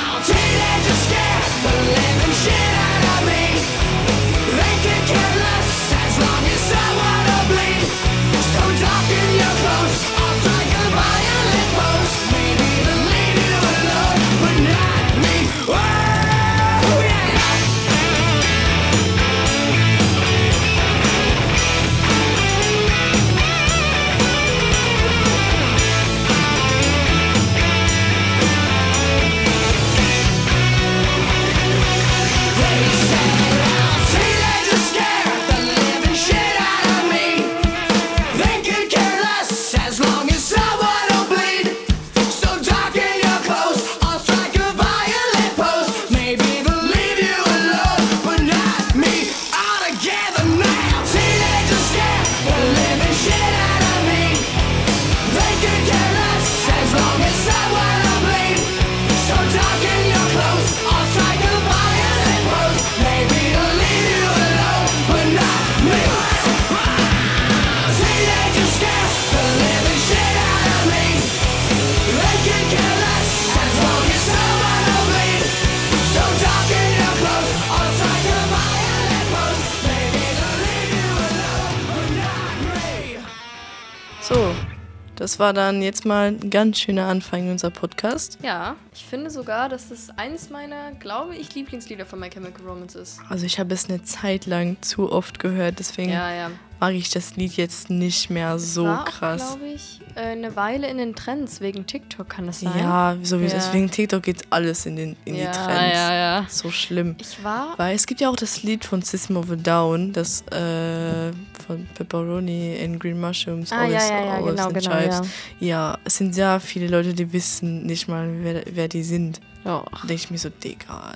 das 85.36 85.40
war 85.42 85.52
dann 85.52 85.82
jetzt 85.82 86.06
mal 86.06 86.28
ein 86.30 86.50
ganz 86.50 86.80
schöner 86.80 87.08
Anfang 87.08 87.42
in 87.42 87.52
unser 87.52 87.70
Podcast. 87.70 88.38
Ja, 88.42 88.78
ich 88.94 89.04
finde 89.04 89.30
sogar, 89.30 89.68
dass 89.68 89.90
das 89.90 90.10
eins 90.18 90.50
meiner, 90.50 90.94
glaube 90.94 91.36
ich, 91.36 91.54
Lieblingslieder 91.54 92.06
von 92.06 92.22
My 92.22 92.30
Chemical 92.30 92.66
Romance 92.66 92.96
ist. 92.96 93.20
Also 93.28 93.46
ich 93.46 93.60
habe 93.60 93.74
es 93.74 93.90
eine 93.90 94.02
Zeit 94.02 94.46
lang 94.46 94.78
zu 94.80 95.12
oft 95.12 95.40
gehört, 95.40 95.80
deswegen 95.80 96.14
Ja, 96.14 96.34
ja. 96.34 96.52
mag 96.80 96.94
ich 96.94 97.10
das 97.10 97.36
Lied 97.36 97.58
jetzt 97.58 97.90
nicht 97.90 98.30
mehr 98.30 98.58
so 98.60 98.86
War 98.86 99.04
krass. 99.04 99.58
Glaube 99.58 99.74
ich, 99.76 100.00
äh, 100.16 100.22
eine 100.22 100.56
Weile 100.56 100.88
in 100.88 100.98
den 100.98 101.16
Trends 101.16 101.62
wegen 101.62 101.86
TikTok 101.86 102.30
kann 102.30 102.48
das 102.48 102.62
sein. 102.62 102.78
Ja, 102.78 103.18
sowieso. 103.22 103.56
Ja. 103.56 103.62
Deswegen 103.62 103.90
TikTok 103.92 104.24
geht 104.24 104.44
alles 104.50 104.86
in, 104.86 104.96
den, 104.96 105.16
in 105.26 105.36
ja, 105.36 105.52
die 105.52 105.58
Trends. 105.58 105.94
Ja, 105.94 106.14
ja. 106.14 106.46
So 106.50 106.72
schlimm. 106.72 107.16
Ich 107.20 107.44
war. 107.44 107.74
Weil 107.78 107.96
es 107.96 108.06
gibt 108.08 108.22
ja 108.22 108.30
auch 108.30 108.36
das 108.36 108.64
Lied 108.64 108.86
von 108.86 109.02
System 109.02 109.38
of 109.38 109.52
a 109.52 109.56
Down, 109.56 110.14
das 110.14 110.42
äh, 110.48 111.32
von 111.66 111.88
Pepperoni 111.96 112.78
and 112.84 113.00
Green 113.00 113.20
Mushrooms. 113.20 113.72
Ah, 113.72 113.82
Always, 113.82 114.10
ja, 114.10 114.20
ja, 114.20 114.26
ja, 114.26 114.40
genau, 114.40 114.68
in 114.70 114.74
genau, 114.74 114.92
Chives. 114.92 115.22
ja. 115.60 115.68
ja, 115.68 115.98
es 116.04 116.18
sind 116.18 116.34
sehr 116.34 116.60
viele 116.60 116.88
Leute, 116.88 117.14
die 117.14 117.32
wissen 117.34 117.86
nicht 117.86 118.08
mal, 118.08 118.30
wer, 118.42 118.64
wer 118.72 118.88
die 118.88 119.04
sind. 119.04 119.42
Oh. 119.66 119.82
Da 119.92 120.08
denke 120.08 120.14
ich 120.14 120.32
mir 120.32 120.38
so, 120.38 120.50
Digga, 120.50 121.16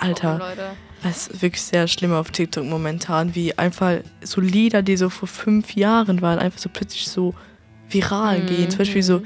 Alter. 0.00 0.38
Leute. 0.38 0.70
Es 1.02 1.28
ist 1.28 1.42
wirklich 1.42 1.62
sehr 1.62 1.86
schlimm 1.88 2.12
auf 2.12 2.30
TikTok 2.30 2.64
momentan, 2.64 3.34
wie 3.34 3.56
einfach 3.58 3.98
so 4.22 4.40
Lieder, 4.40 4.82
die 4.82 4.96
so 4.96 5.10
vor 5.10 5.28
fünf 5.28 5.74
Jahren 5.74 6.22
waren, 6.22 6.38
einfach 6.38 6.58
so 6.58 6.68
plötzlich 6.68 7.08
so 7.08 7.34
viral 7.88 8.40
Mhm, 8.42 8.46
gehen. 8.46 8.70
Zum 8.70 8.78
Beispiel 8.78 9.02
so 9.02 9.22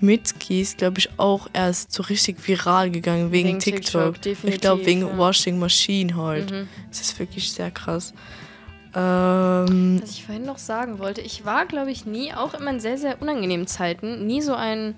Mitski 0.00 0.60
ist, 0.60 0.78
glaube 0.78 0.98
ich, 0.98 1.08
auch 1.18 1.48
erst 1.52 1.92
so 1.92 2.02
richtig 2.02 2.46
viral 2.46 2.90
gegangen 2.90 3.32
wegen, 3.32 3.48
Wegen 3.48 3.58
TikTok. 3.60 4.20
TikTok, 4.20 4.50
ich 4.52 4.60
glaube, 4.60 4.84
wegen 4.84 5.00
ja. 5.02 5.16
Washing 5.18 5.58
Machine 5.58 6.14
halt. 6.16 6.50
Mhm. 6.50 6.68
Das 6.90 7.00
ist 7.00 7.18
wirklich 7.18 7.50
sehr 7.52 7.70
krass. 7.70 8.12
Ähm, 8.94 9.98
Was 10.02 10.10
ich 10.10 10.24
vorhin 10.24 10.44
noch 10.44 10.58
sagen 10.58 10.98
wollte, 10.98 11.20
ich 11.20 11.44
war, 11.44 11.66
glaube 11.66 11.90
ich, 11.90 12.06
nie, 12.06 12.32
auch 12.32 12.54
in 12.54 12.64
meinen 12.64 12.80
sehr, 12.80 12.98
sehr 12.98 13.20
unangenehmen 13.20 13.66
Zeiten, 13.66 14.26
nie 14.26 14.40
so 14.42 14.54
ein 14.54 14.94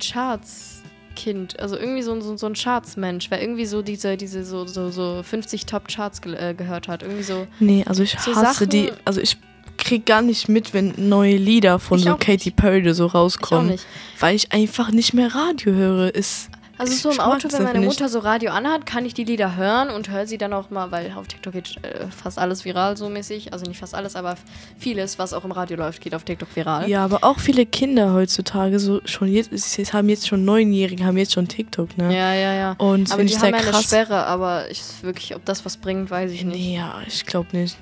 Charts-Kind. 0.00 1.60
Also 1.60 1.76
irgendwie 1.76 2.02
so, 2.02 2.12
ein- 2.12 2.22
so, 2.22 2.36
so 2.36 2.46
ein 2.46 2.54
Charts-Mensch, 2.54 3.30
wer 3.30 3.40
irgendwie 3.40 3.66
so 3.66 3.82
diese, 3.82 4.16
diese 4.16 4.44
so, 4.44 4.66
so, 4.66 4.90
so 4.90 5.22
50 5.22 5.66
Top-Charts 5.66 6.22
ge 6.22 6.34
äh, 6.34 6.54
gehört 6.54 6.88
hat. 6.88 7.02
Irgendwie 7.02 7.22
so. 7.22 7.46
nee, 7.60 7.84
also 7.86 8.02
ich 8.02 8.12
So 8.18 8.34
hasse 8.34 8.40
Sachen- 8.64 8.68
die. 8.70 8.90
Also 9.04 9.20
ich 9.20 9.36
krieg 9.80 10.06
gar 10.06 10.22
nicht 10.22 10.48
mit, 10.48 10.72
wenn 10.74 10.94
neue 10.96 11.36
Lieder 11.36 11.78
von 11.80 11.98
Ich 11.98 12.04
so 12.04 12.16
Katy 12.16 12.52
Perry 12.52 12.82
oder 12.82 12.94
so 12.94 13.06
Ich 13.06 13.14
rauskommen. 13.14 13.66
nicht. 13.72 13.86
Weil 14.20 14.36
ich 14.36 14.52
einfach 14.52 14.92
nicht 14.92 15.12
mehr 15.14 15.34
Radio 15.34 15.72
höre. 15.72 16.14
Ist, 16.14 16.50
Also 16.78 16.94
so 16.94 17.08
im 17.10 17.14
Ich 17.16 17.20
Auto, 17.20 17.48
wenn 17.52 17.62
meine 17.64 17.80
Mutter 17.80 18.08
so 18.08 18.20
Radio 18.20 18.52
anhat, 18.52 18.86
kann 18.86 19.04
ich 19.04 19.12
die 19.12 19.24
Lieder 19.24 19.56
hören 19.56 19.90
und 19.90 20.08
höre 20.10 20.26
sie 20.26 20.38
dann 20.38 20.52
auch 20.54 20.70
mal, 20.70 20.90
weil 20.90 21.12
auf 21.16 21.26
TikTok 21.26 21.52
geht 21.52 21.76
äh, 21.82 22.06
fast 22.10 22.38
alles 22.38 22.64
viral 22.64 22.96
so 22.96 23.08
mäßig. 23.10 23.52
Also 23.52 23.66
nicht 23.66 23.78
fast 23.78 23.94
alles, 23.94 24.16
aber 24.16 24.36
vieles, 24.78 25.18
was 25.18 25.32
auch 25.34 25.44
im 25.44 25.52
Radio 25.52 25.76
läuft, 25.76 26.00
geht 26.00 26.14
auf 26.14 26.24
TikTok 26.24 26.48
viral. 26.54 26.88
Ja, 26.88 27.04
aber 27.04 27.22
auch 27.22 27.38
viele 27.38 27.66
Kinder 27.66 28.12
heutzutage, 28.14 28.78
so 28.78 29.00
schon 29.04 29.28
jetzt, 29.28 29.52
es 29.52 29.92
haben 29.92 30.08
jetzt 30.08 30.26
schon 30.28 30.44
Neunjährige, 30.44 31.04
haben 31.04 31.18
jetzt 31.18 31.32
schon 31.34 31.48
TikTok, 31.48 31.98
ne? 31.98 32.14
ja, 32.16 32.32
ja. 32.34 32.54
ja. 32.54 32.72
Und 32.78 33.12
aber 33.12 33.24
die 33.24 33.32
ich 33.32 33.38
haben 33.38 33.50
ja 33.50 33.56
eine 33.60 33.70
krass. 33.70 33.84
Sperre, 33.84 34.24
aber 34.26 34.70
ich, 34.70 34.82
wirklich, 35.02 35.34
ob 35.34 35.44
das 35.44 35.64
was 35.64 35.76
bringt, 35.76 36.10
weiß 36.10 36.30
ich 36.32 36.44
nicht. 36.44 36.56
Nee, 36.58 36.76
ja, 36.76 36.94
ich 37.06 37.26
glaube 37.26 37.48
nicht. 37.56 37.76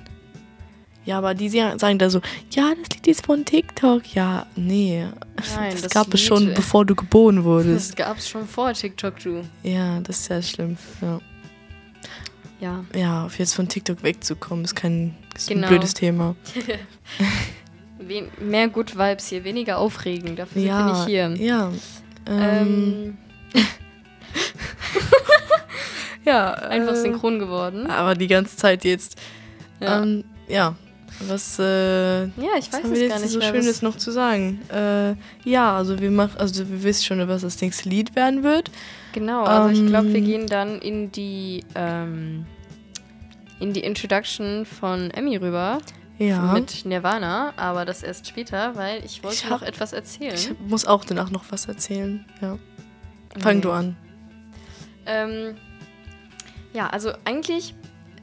Ja, 1.09 1.17
aber 1.17 1.33
die 1.33 1.49
sa- 1.49 1.79
sagen 1.79 1.97
da 1.97 2.07
so, 2.11 2.21
ja, 2.51 2.69
das 2.79 2.95
Lied 2.95 3.07
ist 3.07 3.25
von 3.25 3.43
TikTok. 3.43 4.13
Ja, 4.13 4.45
nee. 4.55 5.07
Nein, 5.55 5.71
das, 5.71 5.81
das 5.81 5.91
gab 5.91 6.13
es 6.13 6.21
schon, 6.21 6.53
bevor 6.53 6.85
du 6.85 6.93
geboren 6.93 7.43
wurdest. 7.43 7.89
Das 7.89 7.95
gab 7.95 8.17
es 8.17 8.29
schon 8.29 8.47
vor 8.47 8.73
TikTok, 8.73 9.17
du. 9.19 9.41
ja, 9.63 9.99
das 10.01 10.17
ist 10.19 10.25
sehr 10.25 10.41
schlimm. 10.43 10.77
Ja. 11.01 11.19
Ja. 12.61 12.85
ja, 12.95 13.25
auf 13.25 13.39
jetzt 13.39 13.55
von 13.55 13.67
TikTok 13.67 14.03
wegzukommen, 14.03 14.65
ist 14.65 14.75
kein 14.75 15.15
ist 15.35 15.47
Genau. 15.47 15.65
ein 15.65 15.69
blödes 15.69 15.95
Thema. 15.95 16.35
Mehr 18.39 18.67
Good 18.67 18.95
Vibes 18.95 19.29
hier, 19.29 19.43
weniger 19.43 19.79
aufregend. 19.79 20.37
Dafür 20.37 20.61
ja, 20.61 20.85
bin 20.91 20.95
ich 21.01 21.05
hier. 21.07 21.33
Ja. 21.47 21.71
Ähm, 22.27 22.37
Ähm, 22.43 23.17
ja. 26.25 26.53
einfach 26.53 26.95
synchron 26.95 27.39
geworden. 27.39 27.87
Aber 27.87 28.13
die 28.15 28.27
ganze 28.27 28.57
Zeit 28.57 28.83
jetzt. 28.83 29.19
Ja, 29.79 30.03
Ähm, 30.03 30.23
ja. 30.47 30.75
Was, 31.27 31.59
äh, 31.59 32.21
ja 32.23 32.29
ich 32.57 32.71
was 32.71 32.73
weiß 32.75 32.83
haben 32.83 32.93
es 32.93 32.99
wir 32.99 33.07
gar 33.09 33.17
jetzt 33.17 33.21
nicht 33.23 33.33
so 33.33 33.39
mehr. 33.39 33.49
Schönes 33.53 33.81
noch 33.81 33.97
zu 33.97 34.11
sagen? 34.11 34.61
Äh, 34.71 35.15
ja, 35.43 35.75
also 35.75 35.99
wir 35.99 36.11
machen, 36.11 36.37
also 36.37 36.67
wir 36.69 36.83
wissen 36.83 37.03
schon, 37.03 37.27
was 37.27 37.41
das 37.41 37.59
nächste 37.61 37.89
Lied 37.89 38.15
werden 38.15 38.43
wird. 38.43 38.71
Genau, 39.13 39.43
also 39.43 39.81
ich 39.81 39.85
glaube, 39.87 40.09
wir 40.09 40.15
Ähm, 40.19 40.25
gehen 40.25 40.47
dann 40.47 40.79
in 40.79 41.11
die 41.11 41.63
ähm, 41.75 42.45
in 43.59 43.73
die 43.73 43.81
Introduction 43.81 44.65
von 44.65 45.11
Emmy 45.11 45.35
rüber 45.35 45.79
Ja. 46.19 46.53
mit 46.53 46.85
Nirvana, 46.85 47.51
aber 47.57 47.83
das 47.83 48.03
erst 48.03 48.25
später, 48.27 48.75
weil 48.77 49.03
ich 49.03 49.21
wollte 49.21 49.35
Ich 49.43 49.49
noch 49.49 49.59
hab- 49.61 49.67
etwas 49.67 49.91
erzählen. 49.91 50.35
Ich 50.35 50.51
muss 50.65 50.85
auch 50.85 51.03
danach 51.03 51.29
noch 51.31 51.43
was 51.49 51.65
erzählen. 51.65 52.23
Ja. 52.41 52.57
Fang 53.39 53.57
Nee. 53.57 53.61
du 53.61 53.71
an. 53.71 53.97
Ähm, 55.05 55.55
ja, 56.73 56.87
also 56.87 57.11
eigentlich, 57.25 57.73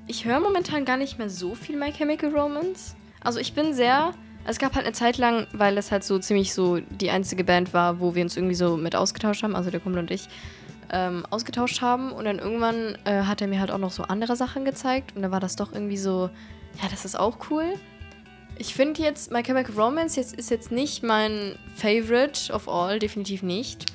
ich 0.07 0.25
höre 0.25 0.41
momentan 0.41 0.85
gar 0.85 0.97
nicht 0.97 1.19
mehr 1.19 1.31
so 1.31 1.55
viel 1.55 1.77
My 1.77 1.93
Chemical 1.93 2.31
Romance. 2.31 2.95
Also 3.21 3.41
ich 3.41 3.55
bin 3.55 3.75
sehr, 3.75 4.13
es 4.47 4.59
gab 4.59 4.75
halt 4.75 4.87
eine 4.87 4.95
Zeit 4.95 5.19
lang, 5.19 5.47
weil 5.53 5.75
das 5.75 5.91
halt 5.91 6.05
so 6.05 6.19
ziemlich 6.19 6.53
so 6.55 6.79
die 6.79 7.11
einzige 7.11 7.43
Band 7.45 7.75
war, 7.75 8.01
wo 8.01 8.15
wir 8.15 8.23
uns 8.23 8.37
irgendwie 8.37 8.55
so 8.55 8.77
mit 8.77 8.95
ausgetauscht 8.95 9.43
haben, 9.43 9.57
also 9.57 9.71
der 9.71 9.81
Kumpel 9.81 10.01
und 10.01 10.11
ich, 10.11 10.29
ähm, 10.93 11.27
ausgetauscht 11.31 11.81
haben. 11.81 12.13
Und 12.13 12.27
dann 12.27 12.39
irgendwann 12.39 12.97
äh, 13.05 13.23
hat 13.23 13.41
er 13.41 13.49
mir 13.49 13.59
halt 13.59 13.71
auch 13.71 13.79
noch 13.79 13.91
so 13.91 14.05
andere 14.05 14.37
Sachen 14.37 14.65
gezeigt. 14.65 15.17
Und 15.17 15.23
dann 15.23 15.33
war 15.33 15.41
das 15.41 15.57
doch 15.57 15.73
irgendwie 15.73 15.99
so, 15.99 16.31
ja, 16.81 16.89
das 16.89 17.05
ist 17.05 17.19
auch 17.19 17.39
cool. 17.51 17.75
Ich 18.59 18.75
finde 18.75 19.03
jetzt, 19.03 19.33
My 19.33 19.43
Chemical 19.43 19.75
Romance 19.75 20.17
jetzt, 20.17 20.35
ist 20.35 20.51
jetzt 20.51 20.71
nicht 20.71 21.03
mein 21.03 21.59
Favorite 21.75 22.53
of 22.53 22.69
all, 22.69 22.99
definitiv 22.99 23.43
nicht. 23.43 23.87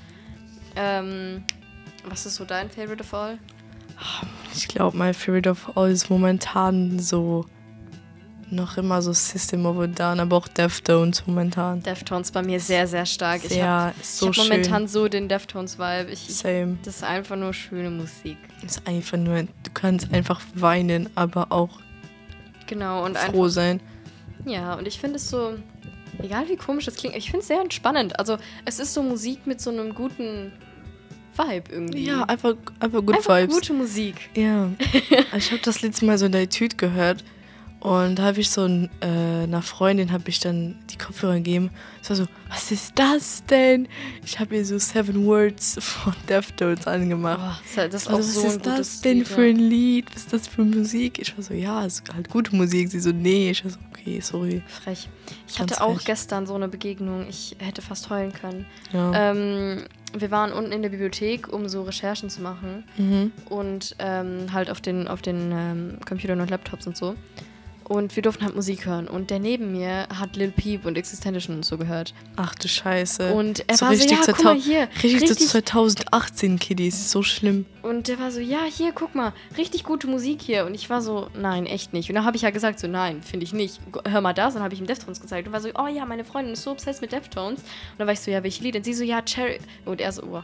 Ähm, 0.75 1.43
was 2.03 2.25
ist 2.25 2.35
so 2.35 2.45
dein 2.45 2.69
Favorite 2.69 3.01
of 3.01 3.13
all? 3.13 3.39
Ich 4.53 4.67
glaube, 4.67 4.97
mein 4.97 5.13
Favorite 5.13 5.49
of 5.49 5.77
All 5.77 5.89
ist 5.91 6.09
momentan 6.09 6.99
so 6.99 7.45
noch 8.49 8.77
immer 8.77 9.01
so 9.01 9.13
System 9.13 9.65
of 9.65 9.79
a 9.79 9.87
Down, 9.87 10.19
aber 10.19 10.35
auch 10.35 10.47
Deftones 10.49 11.25
momentan. 11.25 11.81
Deftones 11.83 12.31
bei 12.31 12.41
mir 12.43 12.59
sehr, 12.59 12.85
sehr 12.85 13.05
stark. 13.05 13.43
ich 13.45 13.49
Sehr, 13.51 13.65
habe 13.65 13.93
ist 14.01 14.17
so 14.17 14.27
hab 14.27 14.37
momentan 14.37 14.87
so 14.87 15.07
den 15.07 15.29
Deftones-Vibe. 15.29 16.11
Ich, 16.11 16.27
ich, 16.29 16.35
Same. 16.35 16.77
das 16.83 16.97
ist 16.97 17.03
einfach 17.03 17.37
nur 17.37 17.53
schöne 17.53 17.89
Musik. 17.89 18.37
Ist 18.65 18.85
einfach 18.85 19.17
nur, 19.17 19.43
du 19.43 19.71
kannst 19.73 20.13
einfach 20.13 20.41
weinen, 20.53 21.09
aber 21.15 21.51
auch 21.51 21.79
Genau, 22.67 23.05
und 23.05 23.17
froh 23.17 23.47
sein. 23.47 23.79
einfach. 24.39 24.51
Ja, 24.51 24.73
und 24.73 24.85
ich 24.87 24.99
finde 24.99 25.15
es 25.17 25.29
so, 25.29 25.53
egal 26.21 26.49
wie 26.49 26.55
komisch 26.57 26.85
das 26.85 26.95
klingt, 26.95 27.15
ich 27.15 27.25
finde 27.31 27.39
es 27.41 27.47
sehr 27.47 27.61
entspannend. 27.61 28.19
Also, 28.19 28.37
es 28.65 28.79
ist 28.79 28.93
so 28.93 29.01
Musik 29.03 29.47
mit 29.47 29.61
so 29.61 29.69
einem 29.69 29.93
guten 29.95 30.51
Vibe 31.37 31.71
irgendwie. 31.71 32.05
Ja, 32.05 32.23
einfach, 32.23 32.55
einfach 32.79 33.05
good 33.05 33.15
Einfach 33.15 33.37
Vibes. 33.37 33.53
gute 33.55 33.73
Musik. 33.73 34.29
Ja. 34.35 34.69
ich 35.37 35.51
habe 35.51 35.61
das 35.63 35.81
letzte 35.81 36.05
Mal 36.05 36.17
so 36.17 36.25
in 36.25 36.31
der 36.31 36.49
Tüte 36.49 36.75
gehört. 36.77 37.23
Und 37.79 38.19
da 38.19 38.23
habe 38.25 38.39
ich 38.39 38.51
so 38.51 38.61
ein, 38.63 38.91
äh, 39.01 39.07
einer 39.45 39.63
Freundin 39.63 40.11
habe 40.11 40.29
ich 40.29 40.39
dann 40.39 40.77
die 40.91 40.99
Kopfhörer 40.99 41.33
gegeben. 41.37 41.71
Es 42.03 42.11
war 42.11 42.15
so, 42.15 42.27
was 42.47 42.71
ist 42.71 42.91
das 42.93 43.43
denn? 43.49 43.87
Ich 44.23 44.39
habe 44.39 44.55
ihr 44.55 44.63
so 44.65 44.77
Seven 44.77 45.25
Words 45.25 45.77
von 45.81 46.13
Deftones 46.29 46.85
angemacht. 46.85 47.39
Oh, 47.41 47.75
das 47.75 48.03
ist 48.03 48.07
Also, 48.07 48.19
was 48.19 48.33
so 48.35 48.47
ist 48.47 48.65
das 48.67 49.01
denn 49.01 49.17
Lied, 49.19 49.27
für 49.27 49.41
ein 49.41 49.55
Lied? 49.55 50.05
Was 50.13 50.23
ist 50.23 50.33
das 50.33 50.47
für 50.47 50.63
Musik? 50.63 51.17
Ich 51.17 51.35
war 51.35 51.43
so, 51.43 51.55
ja, 51.55 51.83
es 51.83 52.01
ist 52.01 52.13
halt 52.13 52.29
gute 52.29 52.55
Musik. 52.55 52.87
Sie 52.91 52.99
so, 52.99 53.09
nee. 53.11 53.49
Ich 53.49 53.63
war 53.65 53.71
so, 53.71 53.79
okay, 53.89 54.19
sorry. 54.21 54.61
Frech. 54.67 55.09
Ich 55.47 55.57
Ganz 55.57 55.71
hatte 55.71 55.81
auch 55.83 55.95
frech. 55.95 56.05
gestern 56.05 56.45
so 56.45 56.53
eine 56.53 56.67
Begegnung. 56.67 57.25
Ich 57.29 57.55
hätte 57.57 57.81
fast 57.81 58.11
heulen 58.11 58.31
können. 58.31 58.67
Ja. 58.93 59.31
Ähm, 59.31 59.85
wir 60.13 60.31
waren 60.31 60.51
unten 60.51 60.71
in 60.71 60.81
der 60.81 60.89
Bibliothek, 60.89 61.51
um 61.51 61.67
so 61.67 61.83
Recherchen 61.83 62.29
zu 62.29 62.41
machen. 62.41 62.83
mhm. 62.97 63.31
Und 63.49 63.95
ähm, 63.99 64.51
halt 64.53 64.69
auf 64.69 64.81
den, 64.81 65.07
auf 65.07 65.21
den 65.21 65.51
ähm, 65.51 65.99
Computern 66.07 66.41
und 66.41 66.49
Laptops 66.49 66.87
und 66.87 66.97
so. 66.97 67.15
Und 67.83 68.15
wir 68.15 68.23
durften 68.23 68.45
halt 68.45 68.55
Musik 68.55 68.85
hören. 68.85 69.07
Und 69.07 69.29
der 69.29 69.39
neben 69.39 69.71
mir 69.71 70.07
hat 70.17 70.35
Lil 70.35 70.51
Peep 70.51 70.85
und 70.85 70.97
Existential 70.97 71.43
und 71.55 71.65
so 71.65 71.77
gehört. 71.77 72.13
Ach 72.35 72.55
du 72.55 72.67
Scheiße. 72.67 73.33
Und 73.33 73.67
er 73.67 73.77
So 73.77 73.85
war 73.85 73.95
so, 73.95 73.99
richtig 73.99 74.25
ja, 74.25 74.33
guck 74.33 74.43
mal 74.43 74.55
hier. 74.55 74.87
Richtig, 75.03 75.21
richtig 75.21 75.39
so 75.39 75.59
2018, 75.59 76.59
Kiddies. 76.59 77.11
So 77.11 77.21
schlimm. 77.21 77.65
Und 77.81 78.07
der 78.07 78.19
war 78.19 78.31
so, 78.31 78.39
ja, 78.39 78.63
hier, 78.63 78.91
guck 78.93 79.15
mal, 79.15 79.33
richtig 79.57 79.83
gute 79.83 80.07
Musik 80.07 80.41
hier. 80.41 80.65
Und 80.65 80.75
ich 80.75 80.89
war 80.89 81.01
so, 81.01 81.29
nein, 81.35 81.65
echt 81.65 81.93
nicht. 81.93 82.09
Und 82.09 82.15
dann 82.15 82.25
habe 82.25 82.37
ich 82.37 82.43
ja 82.43 82.51
gesagt, 82.51 82.79
so, 82.79 82.87
nein, 82.87 83.21
finde 83.21 83.43
ich 83.43 83.53
nicht. 83.53 83.81
Hör 84.07 84.21
mal 84.21 84.33
das. 84.33 84.49
Und 84.49 84.55
dann 84.55 84.63
habe 84.63 84.73
ich 84.73 84.79
ihm 84.79 84.87
Deftones 84.87 85.19
gezeigt. 85.19 85.47
Und 85.47 85.53
war 85.53 85.61
so, 85.61 85.69
oh 85.77 85.87
ja, 85.87 86.05
meine 86.05 86.23
Freundin 86.23 86.53
ist 86.53 86.63
so 86.63 86.71
obsessed 86.71 87.01
mit 87.01 87.11
Deftones. 87.11 87.59
Und 87.59 87.67
dann 87.97 88.07
war 88.07 88.13
ich 88.13 88.21
so, 88.21 88.31
ja, 88.31 88.43
welche 88.43 88.63
Lieder? 88.63 88.77
Und 88.77 88.85
sie 88.85 88.93
so, 88.93 89.03
ja, 89.03 89.21
Cherry. 89.21 89.59
Und 89.85 89.99
er 89.99 90.11
so, 90.11 90.23
oh. 90.23 90.43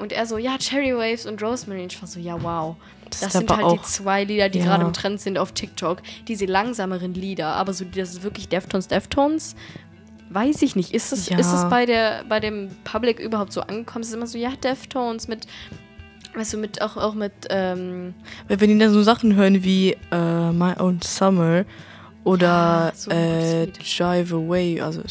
Und 0.00 0.12
er 0.12 0.26
so, 0.26 0.38
ja, 0.38 0.58
Cherry 0.58 0.96
Waves 0.96 1.26
und 1.26 1.42
Rosemary. 1.42 1.82
Und 1.82 1.92
ich 1.92 2.00
war 2.00 2.08
so, 2.08 2.18
ja, 2.18 2.42
wow. 2.42 2.76
Das 3.10 3.20
Das, 3.20 3.32
sind 3.32 3.50
halt 3.50 3.60
die 3.60 3.64
auch- 3.78 3.82
zwei 3.82 4.24
Lieder, 4.24 4.48
die 4.48 4.60
Ja. 4.60 4.64
gerade 4.66 4.84
im 4.84 4.92
Trend 4.92 5.20
sind 5.20 5.36
auf 5.38 5.52
TikTok. 5.52 5.98
Diese 6.28 6.46
langsameren 6.46 7.12
Lieder. 7.14 7.48
Aber 7.48 7.72
so, 7.72 7.84
das 7.84 8.10
ist 8.10 8.22
wirklich 8.22 8.48
Deftones, 8.48 8.88
Deftones. 8.88 9.56
Weiß 10.30 10.62
ich 10.62 10.76
nicht. 10.76 10.94
Ist 10.94 11.12
es, 11.12 11.28
Ja. 11.28 11.38
ist 11.38 11.52
es 11.52 11.68
bei, 11.68 11.86
der, 11.86 12.24
bei 12.28 12.38
dem 12.38 12.70
Public 12.84 13.18
überhaupt 13.18 13.52
so 13.52 13.62
angekommen? 13.62 14.02
Es 14.02 14.08
ist 14.10 14.14
immer 14.14 14.28
so, 14.28 14.38
ja, 14.38 14.50
Deftones 14.62 15.26
mit, 15.26 15.46
weißt 16.36 16.52
du, 16.52 16.58
mit 16.58 16.80
auch, 16.82 16.96
auch 16.96 17.14
mit, 17.14 17.32
ähm, 17.50 18.14
wenn 18.46 18.58
die 18.70 18.78
dann 18.78 18.92
so 18.92 19.02
Sachen 19.02 19.34
hören 19.34 19.64
wie 19.64 19.96
äh, 20.12 20.52
My 20.52 20.74
Own 20.78 21.00
Summer 21.02 21.64
oder 22.22 22.46
Ja, 22.46 22.92
so 22.94 23.10
äh, 23.10 23.66
Drive 23.66 24.32
Away, 24.32 24.80
also 24.80 25.02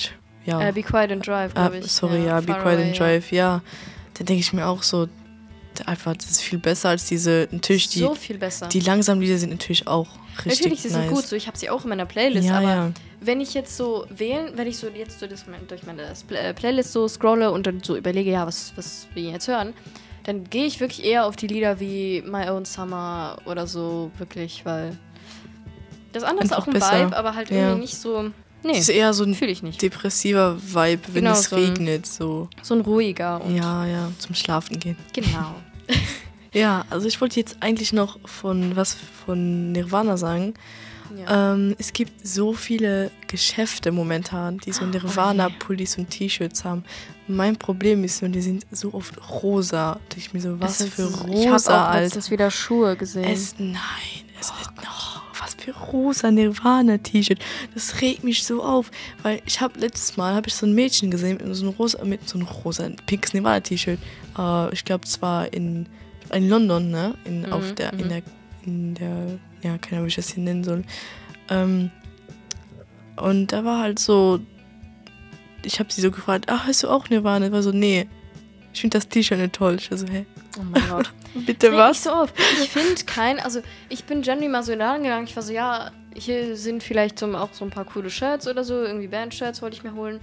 ja. 0.45 0.61
äh, 0.69 0.71
Be 0.71 0.83
Quiet 0.83 1.11
and 1.11 1.27
Drive, 1.27 1.51
Ah, 1.55 1.67
glaube 1.67 1.79
ich. 1.79 1.91
sorry, 1.91 2.25
ja, 2.25 2.39
Be 2.39 2.53
Quiet 2.53 2.61
Away, 2.65 2.83
and 2.87 2.97
Drive, 2.99 3.31
ja. 3.33 3.61
Dann 4.13 4.25
denke 4.25 4.39
ich 4.39 4.53
mir 4.53 4.67
auch 4.67 4.83
so, 4.83 5.07
einfach, 5.87 6.15
das 6.15 6.29
ist 6.29 6.41
viel 6.41 6.59
besser 6.59 6.89
als 6.89 7.05
diese, 7.05 7.47
natürlich 7.51 7.89
die, 7.89 7.99
so 7.99 8.15
viel 8.15 8.37
besser. 8.37 8.67
die 8.67 8.79
langsamen 8.79 9.21
Lieder 9.21 9.37
sind 9.37 9.49
natürlich 9.51 9.87
auch 9.87 10.07
richtig 10.45 10.59
Natürlich, 10.65 10.81
sie 10.81 10.87
nice. 10.89 10.97
sind 10.97 11.09
gut, 11.09 11.25
so 11.27 11.35
ich 11.35 11.47
habe 11.47 11.57
sie 11.57 11.69
auch 11.69 11.83
in 11.83 11.89
meiner 11.89 12.05
Playlist, 12.05 12.47
ja, 12.47 12.57
aber 12.57 12.69
ja. 12.69 12.91
wenn 13.21 13.41
ich 13.41 13.53
jetzt 13.53 13.75
so 13.75 14.05
wählen, 14.09 14.51
wenn 14.55 14.67
ich 14.67 14.77
so 14.77 14.87
jetzt 14.87 15.19
so 15.19 15.27
das, 15.27 15.45
durch 15.67 15.83
meine 15.83 16.03
äh, 16.03 16.53
Playlist 16.53 16.91
so 16.93 17.07
scrolle 17.07 17.51
und 17.51 17.67
dann 17.67 17.81
so 17.83 17.95
überlege, 17.97 18.31
ja, 18.31 18.45
was, 18.47 18.73
was 18.75 19.07
wir 19.13 19.23
jetzt 19.31 19.47
hören, 19.47 19.73
dann 20.23 20.43
gehe 20.49 20.65
ich 20.65 20.79
wirklich 20.79 21.05
eher 21.05 21.25
auf 21.25 21.35
die 21.35 21.47
Lieder 21.47 21.79
wie 21.79 22.21
My 22.25 22.49
Own 22.49 22.65
Summer 22.65 23.37
oder 23.45 23.67
so, 23.67 24.11
wirklich, 24.17 24.65
weil 24.65 24.97
das 26.11 26.23
andere 26.23 26.45
ist 26.45 26.53
auch 26.53 26.67
ein 26.67 26.73
besser. 26.73 27.05
Vibe, 27.05 27.17
aber 27.17 27.35
halt 27.35 27.49
Ja. 27.49 27.57
irgendwie 27.57 27.81
nicht 27.81 27.95
so, 27.97 28.23
nee, 28.63 28.71
Das 28.73 28.79
ist 28.79 28.89
eher 28.89 29.13
so 29.13 29.23
ein 29.23 29.35
fühle 29.35 29.51
ich 29.51 29.61
nicht. 29.63 29.81
depressiver 29.81 30.57
Vibe, 30.61 31.01
wenn 31.07 31.23
Genau, 31.25 31.31
es 31.33 31.43
so 31.45 31.55
regnet, 31.55 32.05
so. 32.05 32.49
So 32.61 32.75
ein 32.75 32.81
ruhiger 32.81 33.43
und 33.43 33.55
Ja, 33.55 33.85
ja, 33.85 34.11
zum 34.19 34.35
Schlafen 34.35 34.79
gehen. 34.79 34.97
genau. 35.13 35.55
Ja, 36.51 36.85
also 36.89 37.07
ich 37.07 37.21
wollte 37.21 37.39
jetzt 37.39 37.57
eigentlich 37.59 37.93
noch 37.93 38.17
von 38.25 38.75
was 38.75 38.95
von 39.25 39.71
Nirvana 39.71 40.17
sagen. 40.17 40.55
Ja. 41.15 41.53
Ähm, 41.53 41.75
es 41.79 41.93
gibt 41.93 42.27
so 42.27 42.53
viele 42.53 43.11
Geschäfte 43.27 43.91
momentan, 43.91 44.57
die 44.59 44.71
so 44.71 44.85
Nirvana-Pullis 44.85 45.97
und 45.97 46.09
T-Shirts 46.09 46.63
haben. 46.63 46.83
Mein 47.27 47.55
Problem 47.55 48.03
ist 48.03 48.21
nur, 48.21 48.29
die 48.29 48.41
sind 48.41 48.65
so 48.71 48.93
oft 48.93 49.15
rosa. 49.31 49.99
Ich 50.15 50.33
mir 50.33 50.41
so, 50.41 50.59
was 50.59 50.83
für 50.83 51.03
Ich 51.03 51.47
habe 51.47 51.53
rosa, 51.53 51.91
auch 51.91 51.95
letztens 51.95 52.29
wieder 52.29 52.51
Schuhe 52.51 52.95
gesehen. 52.95 53.25
Es, 53.25 53.55
nein, 53.57 53.75
es 54.39 54.47
ist 54.47 54.71
noch 54.83 55.08
rosa 55.69 56.31
Nirvana-T-Shirt. 56.31 57.39
Das 57.73 58.01
regt 58.01 58.23
mich 58.23 58.43
so 58.43 58.63
auf, 58.63 58.91
weil 59.23 59.41
ich 59.45 59.61
habe 59.61 59.79
letztes 59.79 60.17
Mal 60.17 60.33
habe 60.33 60.47
ich 60.47 60.55
so 60.55 60.65
ein 60.65 60.73
Mädchen 60.73 61.11
gesehen 61.11 61.37
mit 61.37 61.55
so 61.55 61.65
einem 61.65 61.75
rosa, 61.75 62.03
mit 62.03 62.27
so 62.27 62.37
einem 62.37 62.47
rosa, 62.47 62.89
pinkes 63.05 63.33
Nirvana-T-Shirt. 63.33 63.99
Äh, 64.37 64.73
ich 64.73 64.85
glaube, 64.85 65.05
es 65.05 65.21
war 65.21 65.51
in, 65.53 65.87
in 66.33 66.49
London, 66.49 66.91
ne? 66.91 67.15
In, 67.25 67.51
auf 67.51 67.71
Mhm, 67.71 67.75
der, 67.75 67.93
in 67.93 67.99
mhm. 67.99 68.09
der, 68.09 68.21
in 68.65 68.93
der, 68.95 69.39
ja, 69.63 69.77
keine 69.77 69.97
Ahnung, 69.97 70.05
wie 70.05 70.09
ich 70.09 70.15
das 70.15 70.29
hier 70.29 70.43
nennen 70.43 70.63
soll. 70.63 70.83
Ähm, 71.49 71.91
und 73.15 73.51
da 73.51 73.65
war 73.65 73.79
halt 73.81 73.99
so, 73.99 74.39
ich 75.63 75.79
habe 75.79 75.91
sie 75.91 76.01
so 76.01 76.11
gefragt, 76.11 76.45
ach, 76.47 76.67
hast 76.67 76.83
du 76.83 76.89
auch 76.89 77.09
Nirvana? 77.09 77.47
Ich 77.47 77.51
war 77.51 77.63
so, 77.63 77.71
nee. 77.71 78.07
Ich 78.79 78.81
finde 78.81 78.97
das 78.97 79.09
T-Shirt 79.09 79.37
nicht 79.39 79.55
toll. 79.55 79.75
Ich 79.77 79.91
war 79.91 79.97
so, 79.97 80.07
hä? 80.07 80.25
oh 80.57 80.61
mein 80.71 80.87
Gott. 80.89 81.11
Bitte 81.45 81.73
was? 81.73 82.01
so 82.05 82.11
auf. 82.11 82.33
Ich 82.63 82.69
finde 82.69 82.95
kein, 83.03 83.37
also 83.37 83.61
ich 83.89 84.05
bin 84.05 84.23
Jenny 84.23 84.47
mal 84.47 84.63
so 84.63 84.71
in 84.71 84.79
den 84.79 84.87
Laden 84.87 85.03
gegangen. 85.03 85.25
Ich 85.27 85.35
war 85.35 85.43
so, 85.43 85.51
ja, 85.51 85.91
hier 86.15 86.55
sind 86.55 86.81
vielleicht 86.81 87.19
so, 87.19 87.25
auch 87.35 87.49
so 87.51 87.65
ein 87.65 87.71
paar 87.71 87.83
coole 87.83 88.09
Shirts 88.09 88.47
oder 88.47 88.63
so. 88.63 88.81
Irgendwie 88.81 89.07
Band-Shirts 89.07 89.61
wollte 89.61 89.75
ich 89.75 89.83
mir 89.83 89.93
holen. 89.95 90.21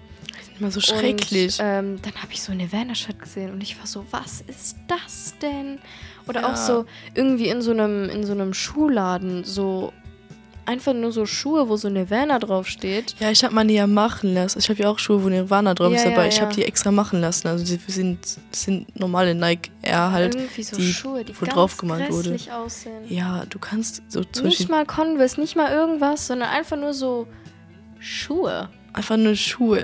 Immer 0.59 0.71
so 0.71 0.81
schrecklich. 0.81 1.59
Und, 1.61 1.66
ähm, 1.66 1.99
dann 2.01 2.14
habe 2.14 2.33
ich 2.33 2.40
so 2.40 2.51
eine 2.51 2.62
Nirvana-Shirt 2.62 3.19
gesehen 3.21 3.53
und 3.53 3.62
ich 3.62 3.79
war 3.79 3.87
so, 3.87 4.07
was 4.11 4.40
ist 4.40 4.79
das 4.88 5.35
denn? 5.42 5.79
Oder 6.27 6.40
Ja. 6.40 6.53
auch 6.55 6.57
so 6.57 6.87
irgendwie 7.14 7.49
in 7.49 7.61
so 7.61 7.73
einem, 7.73 8.09
in 8.09 8.25
so 8.25 8.33
einem 8.33 8.55
Schuhladen, 8.55 9.45
so 9.45 9.92
einfach 10.67 10.93
nur 10.93 11.13
so 11.13 11.25
Schuhe, 11.27 11.69
wo 11.69 11.77
so 11.77 11.89
Nirvana 11.89 12.39
draufsteht. 12.39 13.15
Ja, 13.19 13.31
ich 13.31 13.43
habe 13.45 13.55
meine 13.55 13.73
ja 13.73 13.87
machen 13.87 14.35
lassen. 14.35 14.59
Ich 14.59 14.69
habe 14.69 14.83
ja 14.83 14.91
auch 14.91 14.99
Schuhe, 14.99 15.23
wo 15.25 15.29
Nirvana 15.29 15.75
drauf 15.75 15.93
Ja, 15.93 15.99
ist, 15.99 16.05
ja, 16.05 16.13
aber 16.13 16.27
ich 16.27 16.37
ja. 16.37 16.43
habe 16.43 16.55
die 16.55 16.65
extra 16.65 16.91
machen 16.91 17.21
lassen. 17.21 17.49
Also 17.49 17.65
die 17.65 17.81
sind, 17.91 18.19
sind 18.51 18.99
normale 18.99 19.35
Nike 19.35 19.71
Air 19.83 20.11
halt. 20.13 20.35
irgendwie 20.35 20.63
so 20.63 20.77
die, 20.77 20.93
Schuhe, 20.93 21.25
die 21.25 21.41
wo 21.41 21.47
drauf 21.47 21.77
gemalt 21.77 22.11
wurde. 22.11 22.37
aussehen. 22.53 23.05
Ja, 23.09 23.45
du 23.49 23.59
kannst 23.59 24.03
so 24.09 24.25
zum 24.25 24.47
Nicht 24.47 24.69
mal 24.69 24.85
Converse, 24.85 25.41
nicht 25.41 25.57
mal 25.57 25.73
irgendwas, 25.73 26.27
sondern 26.27 26.51
einfach 26.51 26.77
nur 26.77 26.93
so 26.93 27.27
Schuhe. 27.99 28.69
einfach 28.93 29.17
nur 29.17 29.35
Schuhe. 29.37 29.83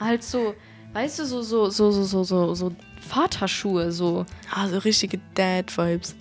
Halt 0.00 0.22
so, 0.22 0.54
weißt 0.92 1.18
du, 1.20 1.26
so, 1.26 1.42
so, 1.42 1.70
so, 1.70 1.90
so, 1.92 2.02
so, 2.04 2.24
so, 2.24 2.54
so 2.54 2.72
Vaterschuhe, 3.08 3.90
so. 3.92 4.24
Ah, 4.54 4.68
so 4.68 4.78
richtige 4.78 5.18
Dad-Vibes. 5.34 6.14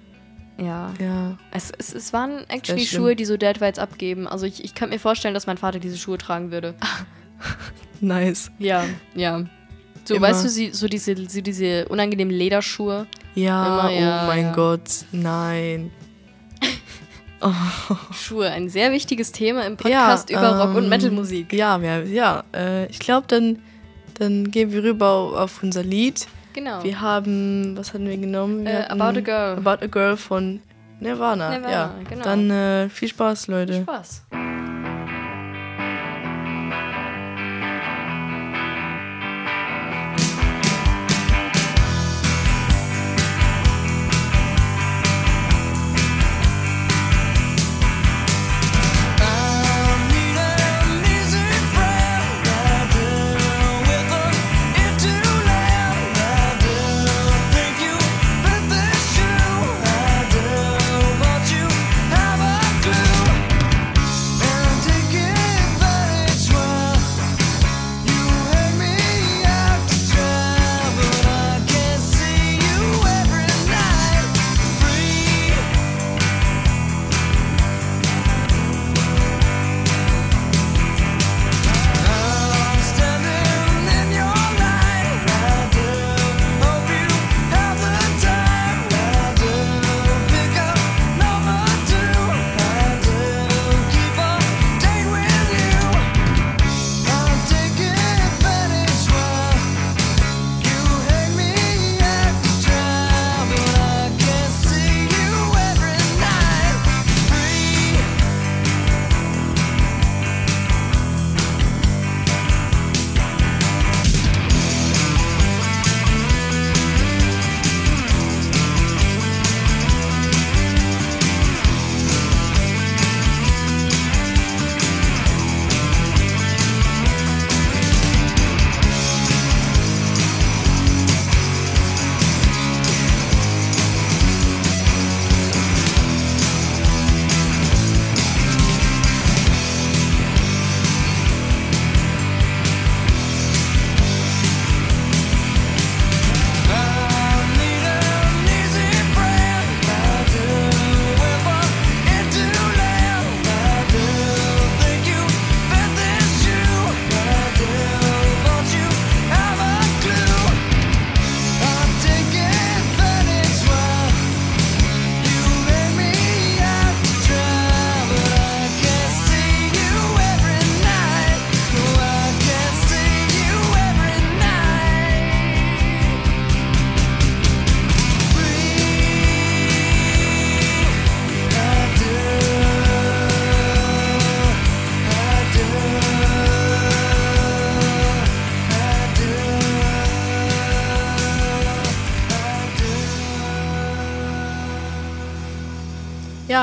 Ja. 0.62 0.94
Ja. 1.00 1.38
Es, 1.52 1.72
es, 1.78 1.94
es 1.94 2.14
waren 2.14 2.46
actually. 2.48 2.86
Schuhe, 2.86 3.16
die 3.16 3.26
so 3.26 3.36
Dad 3.36 3.62
Vibes 3.62 3.80
abgeben. 3.80 4.28
Also 4.28 4.46
ich, 4.46 4.64
ich 4.64 4.76
könnte 4.76 4.94
mir 4.94 5.00
vorstellen, 5.00 5.34
dass 5.34 5.48
mein 5.48 5.58
Vater 5.58 5.80
diese 5.80 5.98
Schuhe 5.98 6.18
tragen 6.18 6.52
würde. 6.52 6.76
Nice. 8.04 8.52
Ja, 8.58 8.86
ja. 9.14 9.44
So, 10.06 10.16
Immer. 10.16 10.30
weißt 10.30 10.44
du, 10.44 10.50
sie, 10.50 10.72
so 10.72 10.88
diese, 10.88 11.16
so 11.30 11.42
diese 11.42 11.88
unangenehmen 11.88 12.34
Lederschuhe. 12.34 13.06
Ja, 13.36 13.90
Immer, 13.90 13.92
ja, 13.92 14.24
oh 14.24 14.28
mein 14.28 14.44
ja. 14.46 14.54
Gott. 14.54 15.06
Nein. 15.12 15.92
Schuhe, 18.14 18.50
ein 18.50 18.70
sehr 18.70 18.92
wichtiges 18.92 19.32
Thema 19.32 19.66
im 19.66 19.78
Podcast 19.78 20.30
Ja, 20.30 20.40
über 20.40 20.60
Rock- 20.64 20.76
und 20.76 20.84
ähm, 20.84 20.90
Metalmusik. 20.90 21.54
Ja, 21.54 21.78
ja, 21.80 22.02
ja. 22.02 22.44
Äh, 22.56 22.88
ich 22.88 23.00
glaube, 23.00 23.28
dann, 23.28 23.60
dann 24.16 24.50
gehen 24.52 24.72
wir 24.72 24.84
rüber 24.84 25.12
auf 25.42 25.62
unser 25.64 25.84
Lied. 25.84 26.28
Genau. 26.54 26.84
Wir 26.84 27.00
haben, 27.02 27.78
was 27.78 27.94
hatten 27.94 28.08
wir 28.08 28.18
genommen? 28.18 28.66
Wir 28.66 28.72
Äh, 28.72 28.84
hatten 28.84 29.02
About 29.02 29.18
a 29.20 29.22
Girl. 29.22 29.58
About 29.66 29.84
a 29.84 29.88
Girl 29.88 30.18
von 30.18 30.60
Nirvana. 31.00 31.50
Nirvana, 31.52 31.72
ja. 31.72 31.96
genau. 32.10 32.24
Dann 32.24 32.50
äh, 32.52 32.90
viel 32.90 33.08
Spaß, 33.08 33.48
Leute. 33.48 33.82
Spaß. 33.82 34.26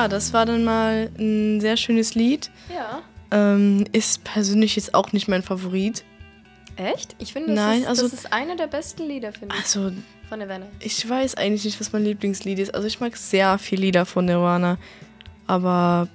Das 0.09 0.33
war 0.33 0.45
dann 0.45 0.63
mal 0.63 1.09
ein 1.17 1.61
sehr 1.61 1.77
schönes 1.77 2.15
Lied. 2.15 2.49
Ja. 2.73 3.01
Ähm, 3.31 3.85
ist 3.91 4.23
persönlich 4.23 4.75
jetzt 4.75 4.93
auch 4.93 5.11
nicht 5.13 5.27
mein 5.27 5.43
Favorit. 5.43 6.03
Echt? 6.75 7.15
Ich 7.19 7.33
finde, 7.33 7.49
das, 7.53 7.55
Nein, 7.55 7.81
ist, 7.81 7.87
also- 7.87 8.03
das 8.03 8.13
ist 8.13 8.33
eine 8.33 8.55
der 8.55 8.67
besten 8.67 9.03
Lieder, 9.07 9.31
finde 9.33 9.53
ich, 9.55 9.61
Also, 9.61 9.91
von 10.29 10.39
Nirvana. 10.39 10.65
ich 10.79 11.07
weiß 11.07 11.35
eigentlich 11.35 11.65
nicht, 11.65 11.79
was 11.79 11.91
mein 11.91 12.03
Lieblingslied 12.05 12.57
ist. 12.59 12.73
Also, 12.73 12.87
ich 12.87 12.99
mag 12.99 13.15
sehr 13.17 13.57
viele 13.57 13.81
Lieder 13.83 14.05
von 14.05 14.25
Nirvana. 14.25 14.77
Aber 15.45 16.07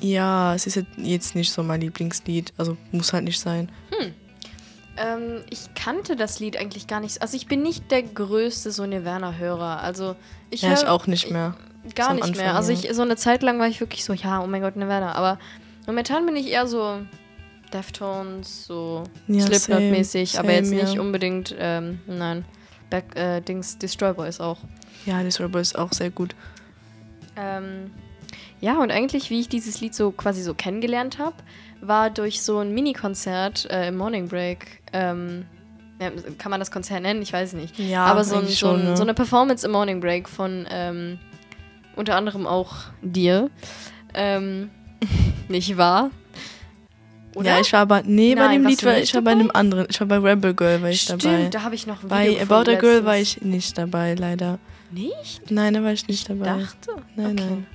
ja, 0.00 0.54
es 0.54 0.66
ist 0.66 0.76
jetzt- 0.98 1.34
nicht 1.34 1.52
so 1.52 1.62
mein 1.62 1.80
Lieblingslied. 1.80 2.52
Also, 2.56 2.76
muss 2.92 3.12
halt 3.12 3.24
nicht 3.24 3.40
sein. 3.40 3.70
Ähm, 4.96 5.42
ich 5.50 5.74
kannte 5.74 6.14
das 6.14 6.38
Lied 6.38 6.56
eigentlich 6.56 6.86
gar 6.86 7.00
nicht. 7.00 7.20
Also 7.20 7.36
ich 7.36 7.48
bin 7.48 7.62
nicht 7.62 7.90
der 7.90 8.02
größte 8.04 8.70
so 8.70 8.86
Nirvana-Hörer. 8.86 9.80
Also 9.82 10.14
ich 10.50 10.62
Ja, 10.62 10.72
ich 10.72 10.82
hör 10.82 10.92
auch 10.92 11.08
nicht 11.08 11.32
mehr. 11.32 11.56
Gar 11.94 12.14
nicht 12.14 12.24
Anfang, 12.24 12.44
mehr. 12.44 12.54
Also 12.54 12.72
ich 12.72 12.88
so 12.92 13.02
eine 13.02 13.16
Zeit 13.16 13.42
lang 13.42 13.58
war 13.58 13.68
ich 13.68 13.80
wirklich 13.80 14.04
so, 14.04 14.12
ja, 14.12 14.42
oh 14.42 14.46
mein 14.46 14.62
Gott, 14.62 14.76
Nirvana. 14.76 15.12
Aber 15.12 15.38
momentan 15.86 16.26
bin 16.26 16.36
ich 16.36 16.50
eher 16.50 16.66
so 16.66 17.00
Deftones, 17.72 18.66
so 18.66 19.04
Ja, 19.26 19.46
Slipknot-mäßig, 19.46 20.38
aber 20.38 20.52
jetzt 20.52 20.70
nicht 20.70 20.94
ja. 20.94 21.00
unbedingt, 21.00 21.54
ähm, 21.58 22.00
nein. 22.06 22.44
Back, 22.90 23.16
äh, 23.16 23.40
Dings, 23.40 23.78
Destroy 23.78 24.12
Boys 24.12 24.40
auch. 24.40 24.58
Ja, 25.06 25.18
Rebel 25.18 25.60
ist 25.60 25.76
auch 25.76 25.92
sehr 25.92 26.10
gut. 26.10 26.34
Ähm, 27.36 27.90
ja, 28.60 28.78
und 28.78 28.90
eigentlich, 28.90 29.30
wie 29.30 29.40
ich 29.40 29.48
dieses 29.48 29.80
Lied 29.80 29.94
so 29.94 30.12
quasi 30.12 30.42
so 30.42 30.54
kennengelernt 30.54 31.18
habe, 31.18 31.34
war 31.80 32.10
durch 32.10 32.42
so 32.42 32.58
ein 32.58 32.72
Mini-Konzert 32.72 33.68
äh, 33.70 33.88
im 33.88 33.96
Morning 33.96 34.28
Break. 34.28 34.82
Ähm, 34.92 35.44
kann 36.38 36.50
man 36.50 36.60
das 36.60 36.70
Konzert 36.70 37.02
nennen? 37.02 37.22
Ich 37.22 37.32
weiß 37.32 37.54
nicht. 37.54 37.78
Ja, 37.78 38.04
Aber 38.04 38.24
so, 38.24 38.36
ein, 38.36 38.42
so, 38.42 38.48
ein, 38.48 38.54
schon, 38.54 38.84
ne? 38.84 38.96
so 38.96 39.02
eine 39.02 39.14
Performance 39.14 39.66
im 39.66 39.72
Morning 39.72 40.00
Break 40.00 40.28
von 40.28 40.66
ähm, 40.70 41.18
unter 41.96 42.16
anderem 42.16 42.46
auch 42.46 42.74
dir. 43.02 43.50
Ähm, 44.14 44.70
nicht 45.48 45.76
wahr? 45.76 46.10
Oder? 47.34 47.50
Ja, 47.50 47.60
ich 47.60 47.72
war 47.72 47.80
aber, 47.80 48.02
nee, 48.04 48.34
bei 48.34 48.42
Nein, 48.42 48.52
dem 48.52 48.64
warst 48.64 48.82
Lied 48.82 48.90
war 48.90 48.98
ich 48.98 49.14
war 49.14 49.22
bei 49.22 49.32
einem 49.32 49.50
anderen. 49.52 49.86
Ich 49.90 50.00
war 50.00 50.06
bei 50.06 50.18
Rebel 50.18 50.54
Girl, 50.54 50.82
war 50.82 50.90
ich 50.90 51.02
Stimmt, 51.02 51.24
dabei. 51.24 51.48
da 51.48 51.62
habe 51.62 51.74
ich 51.74 51.86
noch 51.86 52.02
ein 52.02 52.08
Bei 52.08 52.28
Video 52.28 52.42
About 52.42 52.70
a 52.70 52.74
Girl 52.76 53.04
war 53.04 53.18
ich 53.18 53.42
nicht 53.42 53.76
dabei, 53.76 54.14
leider. 54.14 54.58
Nicht? 54.90 55.50
Nein, 55.50 55.74
da 55.74 55.82
war 55.82 55.92
ich 55.92 56.06
nicht 56.06 56.28
dabei. 56.30 56.60
Dachte? 56.60 57.02
Nein, 57.16 57.32
okay. 57.32 57.46
nein. 57.50 57.66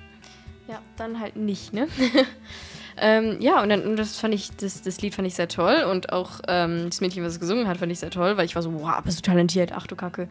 Ja, 0.70 0.80
dann 0.98 1.20
halt 1.20 1.36
nicht, 1.36 1.74
ne? 1.74 1.88
ähm, 2.98 3.38
ja, 3.42 3.62
und 3.62 3.70
dann 3.70 3.82
und 3.86 3.96
das 3.98 4.18
fand 4.18 4.34
ich, 4.34 4.52
das, 4.52 4.82
das 4.82 5.02
Lied 5.02 5.16
fand 5.16 5.28
ich 5.28 5.36
sehr 5.36 5.48
toll 5.48 5.84
und 5.90 6.14
auch 6.14 6.40
ähm, 6.48 6.86
das 6.86 7.02
Mädchen, 7.02 7.24
was 7.24 7.34
es 7.34 7.40
gesungen 7.40 7.68
hat, 7.68 7.78
fand 7.78 7.92
ich 7.92 8.00
sehr 8.00 8.12
toll, 8.12 8.38
weil 8.38 8.46
ich 8.46 8.56
war 8.56 8.62
so, 8.62 8.74
wow, 8.74 9.02
bist 9.04 9.18
du 9.18 9.24
talentiert, 9.24 9.72
ach 9.74 9.88
du 9.88 9.96
Kacke. 9.96 10.30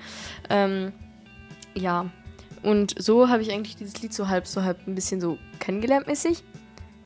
Ähm, 0.49 0.93
ja, 1.75 2.07
und 2.63 2.95
so 3.03 3.29
habe 3.29 3.43
ich 3.43 3.51
eigentlich 3.53 3.77
dieses 3.77 4.01
Lied 4.03 4.13
so 4.13 4.29
halb, 4.29 4.47
so 4.47 4.63
halb 4.63 4.87
ein 4.87 4.95
bisschen 4.95 5.21
so 5.21 5.39
kennengelernt 5.59 6.07
mäßig. 6.07 6.43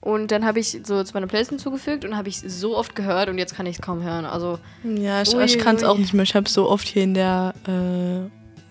Und 0.01 0.33
dann 0.33 0.45
habe 0.45 0.59
ich 0.59 0.81
so 0.83 1.05
zu 1.05 1.15
meiner 1.15 1.29
Playlist 1.29 1.51
hinzugefügt 1.51 2.05
und 2.05 2.17
habe 2.17 2.29
ich 2.29 2.38
so 2.41 2.77
oft 2.77 2.97
gehört 2.97 3.29
und 3.29 3.38
jetzt 3.38 3.55
kann 3.55 3.67
ich 3.67 3.77
es 3.77 3.83
kaum 3.83 4.03
hören. 4.03 4.25
Also, 4.25 4.59
Ja, 4.83 5.23
ich, 5.23 5.33
ich 5.33 5.59
kann 5.61 5.77
es 5.77 5.85
auch 5.85 5.97
nicht 5.97 6.12
mehr. 6.12 6.25
Ich 6.25 6.35
habe 6.35 6.49
so 6.49 6.69
oft 6.69 6.88
hier 6.88 7.05
in 7.05 7.15
der, 7.15 7.55
äh, 7.69 8.17
in 8.25 8.31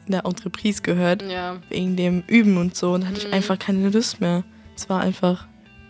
der 0.10 0.26
Entreprise 0.26 0.82
gehört, 0.82 1.22
ja, 1.22 1.56
wegen 1.70 1.96
dem 1.96 2.24
Üben 2.28 2.58
und 2.58 2.76
so. 2.76 2.92
Und 2.92 3.04
hatte 3.08 3.14
Mhm. 3.22 3.28
ich 3.28 3.34
einfach 3.34 3.58
keine 3.58 3.90
Lust 3.90 4.20
mehr. 4.20 4.44
Es 4.76 4.90
war 4.90 5.00
einfach 5.00 5.48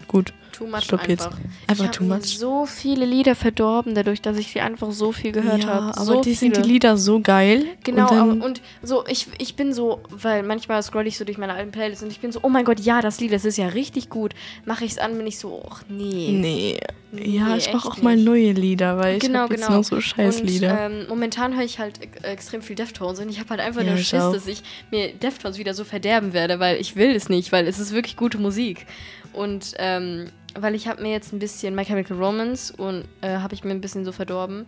gut. 0.08 0.32
Too 0.52 0.68
much 0.68 0.84
Stopp 0.84 1.08
jetzt. 1.08 1.26
einfach. 1.26 1.40
Einfach 1.68 1.86
ich 1.86 1.92
too 1.92 2.04
habe 2.04 2.16
much. 2.16 2.38
so 2.38 2.66
viele 2.66 3.06
Lieder 3.06 3.36
verdorben, 3.36 3.96
dadurch, 3.96 4.22
dass 4.22 4.38
ich 4.38 4.52
sie 4.52 4.62
einfach 4.62 4.92
so 4.92 5.12
viel 5.12 5.32
gehört 5.32 5.64
ja, 5.64 5.70
habe. 5.70 5.98
aber 5.98 6.06
so 6.06 6.22
die 6.22 6.34
sind 6.34 6.56
die 6.58 6.62
viele. 6.62 6.74
Lieder 6.74 6.98
so 6.98 7.20
geil. 7.20 7.66
Genau, 7.84 8.10
und 8.10 8.18
aber, 8.18 8.46
und 8.46 8.62
so, 8.84 9.06
ich, 9.08 9.28
ich 9.38 9.56
bin 9.56 9.74
so, 9.74 10.02
weil 10.10 10.44
manchmal 10.44 10.82
scroll 10.84 11.08
ich 11.08 11.18
so 11.18 11.26
durch 11.26 11.38
meine 11.38 11.54
alten 11.54 11.72
Playlists 11.72 12.04
und 12.04 12.12
ich 12.12 12.20
bin 12.20 12.32
so, 12.32 12.40
oh 12.44 12.50
mein 12.50 12.66
Gott, 12.66 12.80
ja, 12.80 13.02
das 13.02 13.20
Lied, 13.20 13.34
das 13.34 13.46
ist 13.46 13.58
ja 13.58 13.68
richtig 13.68 14.10
gut. 14.10 14.34
Mache 14.66 14.86
ich 14.86 14.92
es 14.92 14.98
an, 14.98 15.18
bin 15.18 15.28
ich 15.28 15.40
so, 15.40 15.64
ach 15.70 15.84
nee. 15.90 16.32
Nee. 16.32 16.80
Ja, 17.14 17.58
ich 17.58 17.72
mache 17.74 17.90
auch 17.90 18.02
mal 18.02 18.16
nicht. 18.16 18.26
neue 18.26 18.52
Lieder, 18.54 18.98
weil 18.98 19.18
ich 19.18 19.24
Genau, 19.24 19.48
jetzt 19.48 19.56
genau. 19.56 19.78
noch 19.78 19.84
so 19.84 20.00
scheiß 20.00 20.42
Und 20.42 20.48
Lieder. 20.48 20.80
ähm, 20.86 21.08
momentan 21.10 21.56
höre 21.56 21.64
ich 21.66 21.78
halt 21.80 22.00
e- 22.02 22.26
extrem 22.26 22.62
viel 22.62 22.76
Deftones 22.76 23.20
und 23.20 23.30
ich 23.30 23.40
habe 23.40 23.50
halt 23.50 23.60
einfach 23.60 23.82
Ja, 23.82 23.90
nur 23.90 23.98
Schiss, 23.98 24.22
auch. 24.22 24.32
dass 24.34 24.48
ich 24.48 24.64
mir 24.92 25.14
Deftones 25.14 25.58
wieder 25.58 25.74
so 25.74 25.84
verderben 25.84 26.32
werde, 26.34 26.60
weil 26.60 26.80
ich 26.80 26.96
will 26.96 27.14
es 27.16 27.28
nicht, 27.28 27.52
weil 27.52 27.68
es 27.68 27.80
ist 27.80 27.92
wirklich 27.94 28.16
gute 28.16 28.38
Musik. 28.38 28.86
Und 29.34 29.74
ähm, 29.78 30.28
weil 30.60 30.74
ich 30.76 30.88
habe 30.88 31.02
mir 31.02 31.12
jetzt 31.12 31.34
ein 31.34 31.40
bisschen 31.40 31.76
My 31.76 31.84
Chemical 31.86 32.18
Romance 32.18 32.72
und 32.74 33.06
äh, 33.22 33.38
habe 33.38 33.54
ich 33.56 33.64
mir 33.64 33.72
ein 33.72 33.82
bisschen 33.82 34.06
so 34.06 34.12
verdorben. 34.12 34.66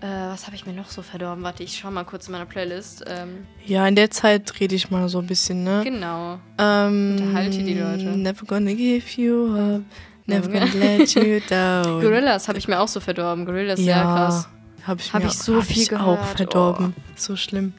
Äh, 0.00 0.06
was 0.06 0.46
habe 0.46 0.54
ich 0.56 0.66
mir 0.66 0.72
noch 0.74 0.90
so 0.90 1.00
verdorben? 1.02 1.42
Warte, 1.42 1.62
ich 1.62 1.76
schau 1.78 1.90
mal 1.90 2.04
kurz 2.04 2.26
in 2.26 2.32
meiner 2.32 2.44
Playlist. 2.44 3.02
Ähm, 3.08 3.46
ja, 3.64 3.86
in 3.88 3.94
der 3.96 4.10
Zeit 4.10 4.52
rede 4.60 4.74
ich 4.74 4.90
mal 4.90 5.08
so 5.08 5.18
ein 5.20 5.26
bisschen, 5.26 5.64
ne? 5.64 5.80
genau. 5.84 6.38
Ähm, 6.58 7.16
Unterhalte 7.18 7.62
die 7.62 7.74
Leute. 7.74 8.04
Never 8.16 8.44
gonna 8.46 8.74
give 8.74 9.20
you 9.20 9.56
up. 9.56 9.82
Never 10.26 10.52
Ja. 10.52 10.60
gonna 10.66 10.72
let 10.74 11.14
you 11.14 11.40
down. 11.48 12.00
Gorillas 12.00 12.48
habe 12.48 12.58
ich 12.58 12.66
mir 12.68 12.80
auch 12.80 12.88
so 12.88 13.00
verdorben. 13.00 13.44
Gorillas, 13.46 13.78
sehr 13.80 14.00
krass. 14.02 14.48
Habe 14.86 15.00
ich, 15.00 15.12
Hab 15.12 15.22
mir- 15.22 15.28
ich 15.28 15.34
so 15.38 15.56
hab 15.56 15.64
viel 15.64 15.82
ich 15.82 15.94
auch 15.94 15.98
gehört, 15.98 16.18
Oh. 16.22 16.36
verdorben. 16.36 16.94
So 17.16 17.36
schlimm. 17.36 17.72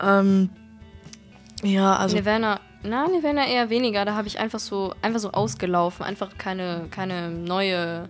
Ähm, 0.00 0.50
ja, 1.62 1.96
also 1.96 2.16
Nirvana, 2.16 2.60
na, 2.82 3.06
Nirvana 3.06 3.46
eher 3.46 3.68
weniger. 3.70 4.04
Da 4.04 4.14
habe 4.14 4.28
ich 4.28 4.38
einfach 4.38 4.58
so, 4.58 4.94
einfach 5.02 5.20
so 5.20 5.32
ausgelaufen. 5.32 6.04
Einfach 6.04 6.30
keine, 6.38 6.86
keine 6.90 7.30
neue 7.30 8.08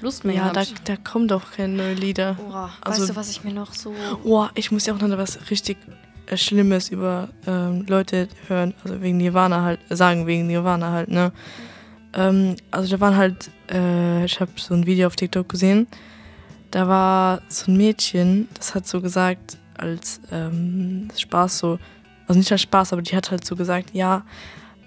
Lust 0.00 0.24
mehr 0.24 0.34
ja, 0.34 0.50
da, 0.50 0.62
gehabt. 0.64 0.88
da 0.88 0.96
kommen 0.96 1.28
doch 1.28 1.52
keine 1.52 1.74
neuen 1.74 1.96
Lieder. 1.96 2.34
Boah, 2.34 2.70
also- 2.82 3.00
weißt 3.02 3.10
du, 3.10 3.16
was 3.16 3.30
ich 3.30 3.42
mir 3.44 3.52
noch 3.54 3.72
so... 3.72 3.94
Oh, 4.24 4.46
ich 4.54 4.70
muss 4.70 4.86
ja 4.86 4.94
auch 4.94 5.00
noch 5.00 5.16
was 5.16 5.50
richtig 5.50 5.78
äh, 6.26 6.36
Schlimmes 6.36 6.88
über 6.90 7.28
ähm, 7.46 7.86
Leute 7.88 8.28
hören, 8.48 8.74
also 8.84 9.00
wegen 9.00 9.16
Nirvana 9.18 9.62
halt, 9.62 9.80
sagen 9.90 10.26
wegen 10.26 10.46
Nirvana 10.48 10.90
halt, 10.90 11.08
ne? 11.08 11.32
Ähm, 12.14 12.56
also 12.70 12.90
da 12.96 13.00
waren 13.00 13.16
halt, 13.16 13.50
äh, 13.70 14.24
ich 14.24 14.40
habe 14.40 14.52
so 14.56 14.74
ein 14.74 14.86
Video 14.86 15.06
auf 15.06 15.16
TikTok 15.16 15.48
gesehen, 15.48 15.86
da 16.70 16.88
war 16.88 17.42
so 17.48 17.70
ein 17.70 17.76
Mädchen, 17.76 18.48
das 18.54 18.74
hat 18.74 18.86
so 18.86 19.00
gesagt, 19.00 19.58
als 19.76 20.20
ähm, 20.30 21.08
Spaß 21.16 21.58
so, 21.58 21.78
also 22.26 22.38
nicht 22.38 22.50
als 22.52 22.62
Spaß, 22.62 22.92
aber 22.92 23.02
die 23.02 23.16
hat 23.16 23.30
halt 23.30 23.44
so 23.44 23.56
gesagt, 23.56 23.90
ja, 23.92 24.24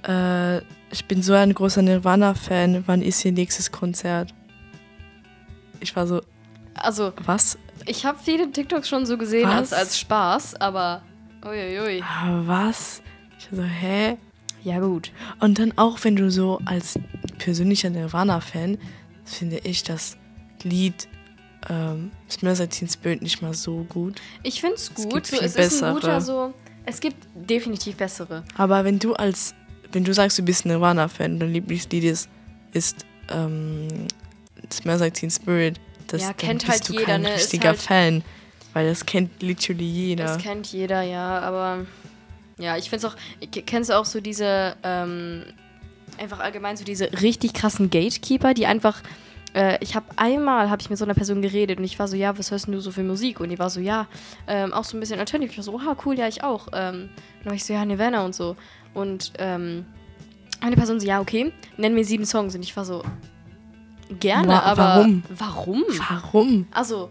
äh, 0.08 0.60
ich 0.92 1.06
bin 1.08 1.22
so 1.22 1.34
ein 1.34 1.54
großer 1.54 1.82
Nirvana-Fan, 1.82 2.84
wann 2.88 3.02
ist 3.02 3.24
ihr 3.26 3.34
nächstes 3.34 3.72
Konzert? 3.72 4.34
Ich 5.80 5.96
war 5.96 6.08
so, 6.08 6.22
Also, 6.76 7.12
was? 7.26 7.58
ich 7.86 8.06
habe 8.06 8.18
viele 8.24 8.50
TikToks 8.52 8.88
schon 8.88 9.06
so 9.06 9.18
gesehen 9.18 9.48
als, 9.50 9.74
als 9.74 10.00
Spaß, 10.00 10.56
aber... 10.62 11.02
Uiuiui. 11.46 12.02
Ah, 12.02 12.42
Was? 12.46 13.02
Ich 13.38 13.52
war 13.52 13.58
so, 13.58 13.64
hä? 13.64 14.18
Ja, 14.68 14.80
gut. 14.80 15.12
Und 15.40 15.60
dann 15.60 15.78
auch, 15.78 16.04
wenn 16.04 16.16
du 16.18 16.30
so 16.30 16.60
als 16.66 17.00
persönlicher 17.38 17.90
Nirvana-Fan, 17.90 18.78
finde 19.24 19.60
ich 19.60 19.84
das 19.84 20.18
Lied 20.64 21.08
ähm, 21.70 22.12
Smells 22.30 22.60
Like 22.60 22.72
Teen 22.72 22.90
Spirit 22.90 23.22
nicht 23.22 23.42
mal 23.42 23.54
so 23.54 23.86
gut. 23.88 24.22
Ich 24.44 24.60
finde 24.60 24.76
es 24.76 24.94
gut. 24.94 25.14
gibt 25.14 25.28
so, 25.28 25.38
es 25.38 25.56
ist 25.56 25.82
ein 25.84 25.94
guter 25.94 26.20
so... 26.20 26.54
Es 26.86 27.00
gibt 27.00 27.18
definitiv 27.34 27.96
bessere. 27.98 28.44
Aber 28.58 28.84
wenn 28.86 29.00
du 29.00 29.14
als, 29.14 29.54
wenn 29.92 30.04
du 30.04 30.14
sagst, 30.14 30.38
du 30.38 30.44
bist 30.44 30.66
Nirvana-Fan 30.66 31.34
und 31.34 31.40
dein 31.40 31.54
Lieblingslied 31.54 32.04
ist, 32.04 32.30
ist 32.74 33.06
ähm, 33.30 33.88
Smells 34.72 35.00
Like 35.02 35.14
Teen 35.14 35.30
Spirit, 35.32 35.80
das, 36.08 36.22
Ja, 36.22 36.34
kennt 36.34 36.66
bist 36.66 36.72
halt 36.72 36.90
du 36.90 36.94
jeder, 36.94 37.06
kein 37.06 37.22
ne? 37.22 37.34
Richtiger 37.36 37.70
halt- 37.70 37.80
Fan. 37.80 38.24
Weil 38.74 38.88
das 38.90 39.06
kennt 39.06 39.42
literally 39.42 39.86
jeder. 39.90 40.26
Das 40.26 40.38
kennt 40.38 40.68
jeder, 40.68 41.02
ja, 41.02 41.40
aber 41.40 41.86
ja, 42.58 42.78
ich 42.78 42.90
finde 42.90 43.08
es 43.08 43.14
auch, 43.14 43.18
kennst 43.66 43.90
du 43.90 43.98
auch 43.98 44.06
so 44.06 44.20
diese, 44.22 44.76
ähm, 44.84 45.44
einfach 46.20 46.40
allgemein 46.40 46.78
so 46.78 46.84
diese 46.84 47.12
richtig 47.22 47.54
krassen 47.54 47.90
Gatekeeper, 47.90 48.54
die 48.54 48.66
einfach, 48.66 49.02
äh, 49.54 49.78
ich 49.84 49.96
habe 49.96 50.06
einmal, 50.16 50.70
habe 50.70 50.82
ich 50.82 50.90
mit 50.90 50.98
so 50.98 51.06
einer 51.06 51.14
Person 51.14 51.42
geredet 51.42 51.78
und 51.78 51.84
ich 51.86 52.00
war 52.00 52.08
so, 52.08 52.16
ja, 52.16 52.38
was 52.38 52.50
hörst 52.52 52.66
denn 52.68 52.74
du 52.74 52.80
so 52.82 52.92
für 52.92 53.04
Musik? 53.04 53.40
Und 53.40 53.50
die 53.50 53.60
war 53.60 53.70
so, 53.70 53.80
ja, 53.80 54.08
ähm, 54.48 54.74
auch 54.74 54.84
so 54.84 54.98
ein 54.98 55.00
bisschen 55.00 55.20
Alternative. 55.20 55.52
Ich 55.52 55.58
war 55.58 55.64
so, 55.64 55.74
oha, 55.74 55.96
cool, 56.06 56.18
ja, 56.18 56.28
ich 56.28 56.44
auch. 56.44 56.68
Ähm, 56.74 57.10
dann 57.40 57.46
war 57.46 57.54
ich 57.54 57.64
so, 57.64 57.74
ja, 57.74 57.86
Nirvana 57.86 58.26
und 58.26 58.34
so. 58.34 58.56
Und 58.96 59.34
ähm, 59.38 59.86
eine 60.60 60.76
Person 60.76 61.00
so, 61.00 61.06
ja, 61.06 61.22
okay, 61.22 61.54
nenn 61.78 61.94
mir 61.94 62.04
sieben 62.04 62.26
Songs. 62.26 62.56
Und 62.56 62.64
ich 62.64 62.76
war 62.76 62.84
so, 62.86 63.04
gerne, 64.20 64.48
Wa- 64.48 64.60
aber 64.62 64.82
warum? 64.82 65.24
Warum? 65.30 65.84
Warum? 66.10 66.68
Also, 66.72 67.10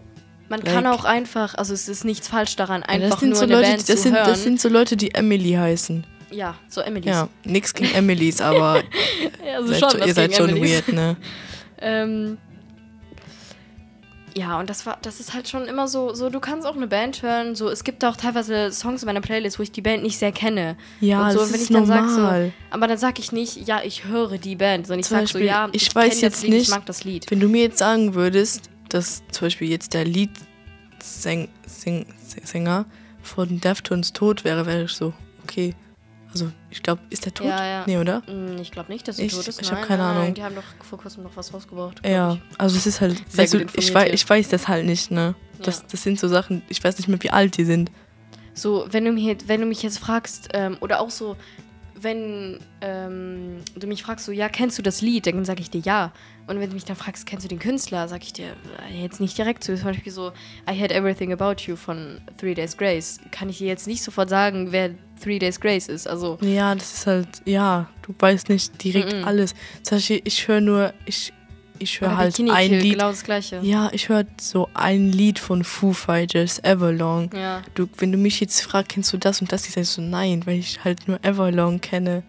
man 0.49 0.63
kann 0.63 0.83
Like- 0.85 0.93
auch 0.93 1.05
einfach, 1.05 1.55
also 1.55 1.73
es 1.73 1.87
ist 1.89 2.05
nichts 2.05 2.27
falsch 2.27 2.55
daran, 2.55 2.81
Ja, 2.81 2.87
einfach 2.89 3.09
das 3.11 3.19
sind 3.19 3.29
nur 3.29 3.37
so 3.37 3.43
eine 3.43 3.53
Leute, 3.55 3.67
Band 3.69 3.79
das 3.81 3.85
zu 3.87 3.97
sind, 3.97 4.15
hören. 4.15 4.27
das 4.27 4.43
sind 4.43 4.59
so 4.61 4.69
Leute, 4.69 4.95
die 4.97 5.13
Emily 5.13 5.51
heißen. 5.53 6.05
ja, 6.31 6.55
so 6.69 6.81
Emily's. 6.81 7.05
Ja, 7.07 7.27
nix 7.43 7.73
gegen 7.73 7.93
Emilys, 7.93 8.41
aber 8.41 8.83
Ja, 9.45 9.55
also 9.57 9.73
seid, 9.73 9.91
schon, 9.91 10.07
ihr 10.07 10.13
seid 10.13 10.35
schon 10.35 10.49
Emily's. 10.49 10.71
weird, 10.87 10.93
ne? 10.93 11.15
Ähm, 11.79 12.37
ja, 14.35 14.59
und 14.59 14.69
das 14.69 14.85
war, 14.85 14.99
das 15.01 15.19
ist 15.19 15.33
halt 15.33 15.49
schon 15.49 15.65
immer 15.65 15.87
so, 15.87 16.13
so, 16.13 16.29
du 16.29 16.39
kannst 16.39 16.67
auch 16.67 16.75
eine 16.75 16.85
Band 16.85 17.23
hören, 17.23 17.55
so, 17.55 17.69
es 17.69 17.83
gibt 17.83 18.05
auch 18.05 18.15
teilweise 18.15 18.71
Songs 18.71 19.01
in 19.01 19.07
meiner 19.07 19.21
Playlist, 19.21 19.57
wo 19.57 19.63
ich 19.63 19.71
die 19.71 19.81
Band 19.81 20.03
nicht 20.03 20.19
sehr 20.19 20.31
kenne. 20.31 20.77
Ja, 21.01 21.25
und 21.25 21.31
so, 21.31 21.39
das 21.39 21.49
wenn 21.49 21.55
ist 21.55 21.69
ich 21.71 21.75
dann 21.75 21.85
sag 21.87 22.07
so, 22.09 22.51
aber 22.69 22.87
dann 22.87 22.99
sag 22.99 23.17
ich 23.17 23.31
nicht, 23.31 23.67
ja, 23.67 23.81
ich 23.83 24.05
höre 24.05 24.37
die 24.37 24.55
Band, 24.55 24.85
sondern 24.85 24.99
ich 24.99 25.07
Zum 25.07 25.17
sag 25.17 25.27
so, 25.27 25.33
Beispiel, 25.39 25.47
ja, 25.47 25.69
ich 25.71 25.89
kenn 25.91 25.95
weiß 26.03 26.09
das 26.13 26.21
jetzt 26.21 26.43
Lied, 26.43 26.53
ich 26.53 26.59
nicht, 26.59 26.69
mag 26.69 26.85
das 26.85 27.03
Lied. 27.03 27.25
Wenn 27.31 27.39
du 27.39 27.47
mir 27.49 27.63
jetzt 27.63 27.79
sagen 27.79 28.13
würdest, 28.13 28.69
dass 28.89 29.23
zum 29.31 29.45
Beispiel 29.47 29.69
jetzt 29.69 29.93
der 29.93 30.05
Leadsänger 30.99 32.85
von 33.21 33.59
Deftones 33.59 34.13
tot 34.13 34.43
wäre, 34.43 34.65
wäre 34.65 34.83
ich 34.83 34.91
so, 34.91 35.13
okay, 35.43 35.73
Also, 36.33 36.51
ich 36.69 36.83
glaube, 36.83 37.01
ist 37.09 37.25
der 37.25 37.33
tot? 37.33 37.47
Ja, 37.47 37.65
ja. 37.65 37.83
Nee, 37.87 37.97
oder? 37.97 38.21
Hm, 38.27 38.57
Ich 38.59 38.69
glaube 38.71 38.91
nicht, 38.91 39.07
dass 39.07 39.17
Ich- 39.17 39.31
tot 39.33 39.47
ist. 39.47 39.61
ich 39.61 39.71
hab 39.71 39.79
Nein, 39.79 39.87
keine 39.87 40.03
nein, 40.03 40.17
Ahnung. 40.17 40.33
Die 40.33 40.43
haben 40.43 40.55
doch 40.55 40.63
vor 40.85 40.99
kurzem 40.99 41.23
noch 41.23 41.35
was 41.35 41.53
rausgebracht. 41.53 42.05
Ja, 42.05 42.33
ich. 42.33 42.41
also 42.59 42.75
es 42.75 42.85
ist 42.85 42.99
halt, 43.01 43.17
Sehr 43.29 43.43
weißt 43.45 43.53
du, 43.53 43.65
ich 43.75 43.93
weiß, 43.93 44.11
ich 44.13 44.29
weiß 44.29 44.49
das 44.49 44.67
halt 44.67 44.85
nicht, 44.85 45.09
ne? 45.09 45.35
Das, 45.63 45.79
Ja. 45.79 45.85
das 45.89 46.03
sind 46.03 46.19
so 46.19 46.27
Sachen, 46.27 46.61
ich 46.67 46.83
weiß 46.83 46.97
nicht 46.97 47.07
mehr, 47.07 47.23
wie 47.23 47.31
alt 47.31 47.57
die 47.57 47.63
sind. 47.63 47.89
So, 48.53 48.85
wenn 48.91 49.05
du, 49.05 49.13
mir, 49.13 49.37
wenn 49.47 49.61
du 49.61 49.67
mich 49.67 49.81
jetzt 49.81 49.99
fragst, 49.99 50.49
ähm, 50.53 50.77
oder 50.81 50.99
auch 50.99 51.09
so, 51.11 51.37
wenn 51.99 52.59
ähm, 52.81 53.61
du 53.75 53.87
mich 53.87 54.03
fragst, 54.03 54.25
so, 54.25 54.31
ja, 54.33 54.49
kennst 54.49 54.77
du 54.77 54.81
das 54.83 55.01
Lied? 55.01 55.25
Dann 55.27 55.45
sage 55.45 55.61
ich 55.61 55.69
dir 55.71 55.81
ja. 55.81 56.11
Und 56.47 56.59
wenn 56.61 56.69
du 56.69 56.75
mich 56.75 56.85
dann 56.85 56.95
fragst, 56.95 57.25
kennst 57.25 57.43
du 57.43 57.49
den 57.49 57.59
Künstler, 57.59 58.07
sage 58.07 58.23
ich 58.23 58.31
dir 58.33 58.47
äh, 58.89 59.01
jetzt 59.03 59.19
nicht 59.19 59.37
direkt 59.37 59.63
so. 59.65 59.75
Zum 59.75 59.83
Beispiel 59.85 60.11
so, 60.13 60.31
I 60.69 60.79
Had 60.79 60.91
Everything 60.91 61.33
About 61.33 61.61
You 61.65 61.75
von 61.75 62.21
Three 62.39 62.53
Days 62.53 62.77
Grace. 62.77 63.19
Kann 63.31 63.49
ich 63.49 63.57
dir 63.57 63.67
jetzt 63.67 63.85
nicht 63.85 64.01
sofort 64.01 64.29
sagen, 64.29 64.71
wer 64.71 64.91
Three 65.21 65.39
Days 65.39 65.59
Grace 65.59 65.87
ist. 65.89 66.07
Also, 66.07 66.37
Ja, 66.41 66.73
das 66.73 66.93
ist 66.93 67.07
halt, 67.07 67.27
ja, 67.45 67.89
du 68.03 68.15
weißt 68.17 68.47
nicht 68.49 68.81
direkt 68.83 69.13
Mhm. 69.13 69.25
alles. 69.25 69.55
Zum 69.83 69.97
Beispiel, 69.97 70.21
ich 70.23 70.47
höre 70.47 70.61
nur, 70.61 70.93
ich, 71.05 71.33
ich 71.79 71.99
höre 71.99 72.15
halt 72.15 72.33
Bikini 72.37 72.51
ein 72.51 72.69
Kill, 72.69 72.79
Lied. 72.79 72.93
genau 72.93 73.09
das 73.09 73.23
Gleiche. 73.23 73.59
Ja, 73.61 73.89
ich 73.91 74.07
höre 74.09 74.25
so 74.39 74.69
ein 74.73 75.11
Lied 75.11 75.39
von 75.39 75.63
Foo 75.65 75.91
Fighters, 75.91 76.59
Everlong. 76.63 77.29
Ja. 77.35 77.61
Du, 77.75 77.89
wenn 77.97 78.11
du 78.13 78.17
mich 78.17 78.39
jetzt 78.39 78.61
fragst, 78.61 78.89
kennst 78.89 79.11
du 79.11 79.17
das 79.17 79.41
und 79.41 79.51
das, 79.51 79.67
ich 79.67 79.73
sage 79.73 79.85
so, 79.85 80.01
nein, 80.01 80.43
weil 80.45 80.59
ich 80.59 80.83
halt 80.83 81.07
nur 81.09 81.19
Everlong 81.25 81.81
kenne. 81.81 82.23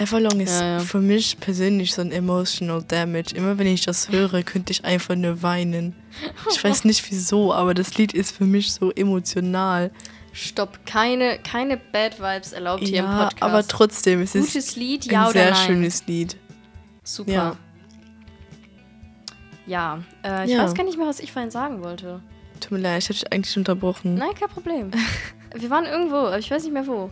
Everlong 0.00 0.40
ist 0.40 0.60
Ja, 0.60 0.74
ja. 0.74 0.78
für 0.80 1.00
mich 1.00 1.38
persönlich 1.40 1.92
so 1.94 2.02
ein 2.02 2.12
emotional 2.12 2.82
damage. 2.86 3.34
Immer 3.34 3.58
wenn 3.58 3.66
ich 3.66 3.84
das 3.84 4.08
höre, 4.10 4.42
könnte 4.42 4.72
ich 4.72 4.84
einfach 4.84 5.14
nur 5.16 5.42
weinen. 5.42 5.94
Ich 6.50 6.62
weiß 6.62 6.84
nicht 6.84 7.10
wieso, 7.10 7.52
aber 7.52 7.74
das 7.74 7.96
Lied 7.98 8.12
ist 8.14 8.30
für 8.36 8.44
mich 8.44 8.72
so 8.72 8.90
emotional. 8.92 9.90
Stopp, 10.32 10.78
keine, 10.86 11.38
keine 11.38 11.76
Bad 11.76 12.20
Vibes 12.20 12.52
erlaubt 12.52 12.84
hier 12.84 13.00
im 13.00 13.04
Ja, 13.06 13.24
Podcast. 13.24 13.42
aber 13.42 13.66
trotzdem, 13.66 14.20
es 14.22 14.34
ist 14.34 14.52
Gutes 14.52 14.76
Lied, 14.76 15.06
ein 15.08 15.12
ja 15.12 15.24
oder 15.24 15.32
sehr 15.32 15.50
nein? 15.50 15.66
schönes 15.66 16.06
Lied. 16.06 16.36
Super. 17.02 17.32
Ja. 17.32 17.56
Ja, 19.66 20.02
äh, 20.24 20.44
ich 20.46 20.52
Ja. 20.52 20.62
weiß 20.64 20.74
gar 20.74 20.84
nicht 20.84 20.96
mehr, 20.96 21.06
was 21.06 21.20
ich 21.20 21.32
vorhin 21.32 21.50
sagen 21.50 21.82
wollte. 21.82 22.20
Tut 22.60 22.72
mir 22.72 22.78
leid, 22.78 22.98
ich 23.02 23.08
habe 23.08 23.14
dich 23.18 23.32
eigentlich 23.32 23.56
unterbrochen. 23.56 24.14
Nein, 24.14 24.30
kein 24.38 24.48
Problem. 24.48 24.90
Wir 25.54 25.70
waren 25.70 25.84
irgendwo, 25.86 26.16
aber 26.16 26.38
ich 26.38 26.50
weiß 26.50 26.62
nicht 26.64 26.72
mehr 26.72 26.86
wo. 26.86 27.10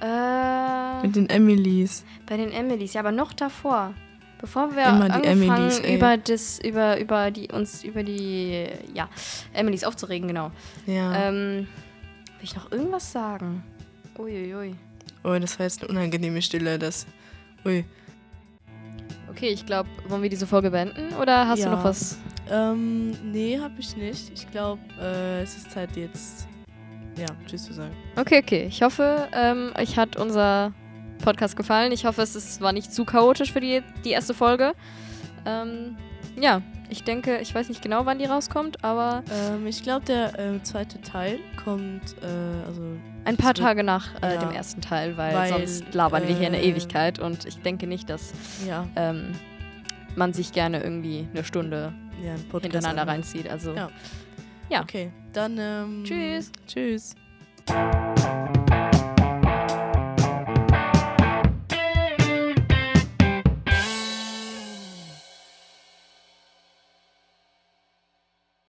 Äh, 0.00 1.02
Mit 1.02 1.16
den 1.16 1.28
Emilys. 1.30 2.04
bei 2.26 2.36
den 2.36 2.52
Emilys, 2.52 2.94
ja, 2.94 3.00
aber 3.00 3.12
noch 3.12 3.32
davor. 3.32 3.94
Bevor 4.40 4.76
wir 4.76 4.86
Immer 4.86 5.06
die 5.06 5.12
angefangen 5.12 5.42
Emilys, 5.52 5.78
ey. 5.80 5.96
über 5.96 6.16
das, 6.18 6.58
über, 6.62 7.00
über 7.00 7.30
die, 7.30 7.48
uns 7.50 7.82
über 7.82 8.02
die, 8.02 8.66
ja, 8.92 9.08
Emilys 9.54 9.82
aufzuregen, 9.84 10.28
genau. 10.28 10.50
Ja. 10.86 11.28
Ähm, 11.28 11.66
will 12.38 12.42
ich 12.42 12.54
noch 12.54 12.70
irgendwas 12.70 13.10
sagen? 13.12 13.62
Uiuiui. 14.18 14.74
oh, 15.24 15.38
das 15.38 15.58
war 15.58 15.64
jetzt 15.64 15.80
eine 15.82 15.90
unangenehme 15.90 16.42
Stille. 16.42 16.78
Das. 16.78 17.06
Ui. 17.64 17.84
Okay, 19.30 19.48
ich 19.48 19.64
glaube, 19.66 19.88
wollen 20.08 20.22
wir 20.22 20.30
diese 20.30 20.46
Folge 20.46 20.70
beenden 20.70 21.14
oder 21.20 21.48
hast 21.48 21.60
Ja. 21.60 21.70
du 21.70 21.76
noch 21.76 21.84
was? 21.84 22.18
Ähm, 22.50 23.10
nee, 23.32 23.58
habe 23.58 23.74
ich 23.78 23.96
nicht. 23.96 24.30
Ich 24.34 24.50
glaube, 24.50 24.80
äh, 25.00 25.42
es 25.42 25.56
ist 25.56 25.70
Zeit 25.72 25.96
jetzt. 25.96 26.46
Ja, 27.16 27.26
tschüss 27.46 27.64
zu 27.64 27.72
sagen. 27.72 27.94
Okay, 28.16 28.40
okay. 28.42 28.66
Ich 28.68 28.82
hoffe, 28.82 29.28
ähm, 29.32 29.72
euch 29.78 29.96
hat 29.96 30.16
unser 30.16 30.72
Podcast 31.22 31.56
gefallen. 31.56 31.92
Ich 31.92 32.04
hoffe, 32.04 32.22
es 32.22 32.36
ist, 32.36 32.60
war 32.60 32.72
nicht 32.72 32.92
zu 32.92 33.04
chaotisch 33.04 33.52
für 33.52 33.60
die, 33.60 33.82
die 34.04 34.10
erste 34.10 34.34
Folge. 34.34 34.72
Ähm, 35.46 35.96
ja, 36.38 36.60
ich 36.90 37.02
denke, 37.04 37.38
ich 37.38 37.54
weiß 37.54 37.68
nicht 37.68 37.82
genau, 37.82 38.04
wann 38.06 38.18
die 38.18 38.26
rauskommt, 38.26 38.84
aber 38.84 39.22
Ähm, 39.32 39.66
ich 39.66 39.82
glaube, 39.82 40.04
der 40.04 40.38
äh, 40.38 40.62
zweite 40.62 41.00
Teil 41.00 41.38
kommt, 41.64 42.14
äh, 42.22 42.66
also 42.66 42.82
ein 43.24 43.36
paar 43.36 43.54
Tage 43.54 43.82
nach 43.82 44.14
äh, 44.22 44.34
ja. 44.34 44.40
dem 44.40 44.50
ersten 44.50 44.80
Teil, 44.80 45.16
weil, 45.16 45.34
Weil, 45.34 45.48
sonst 45.48 45.94
labern 45.94 46.28
wir 46.28 46.36
hier 46.36 46.46
eine 46.46 46.60
äh, 46.60 46.68
Ewigkeit 46.68 47.18
und 47.18 47.44
ich 47.44 47.58
denke 47.62 47.86
nicht, 47.86 48.08
dass 48.10 48.32
ja, 48.66 48.86
ähm, 48.94 49.32
man 50.14 50.32
sich 50.32 50.52
gerne 50.52 50.82
irgendwie 50.82 51.26
eine 51.32 51.44
Stunde 51.44 51.92
ja 52.22 52.34
ein 52.34 52.60
hintereinander 52.60 53.02
anhört. 53.02 53.08
reinzieht. 53.08 53.48
Also 53.50 53.74
Ja. 53.74 53.88
Ja. 54.68 54.82
Okay, 54.82 55.10
dann 55.32 55.56
ähm, 55.58 56.04
Tschüss. 56.04 56.50
Tschüss. 56.66 57.14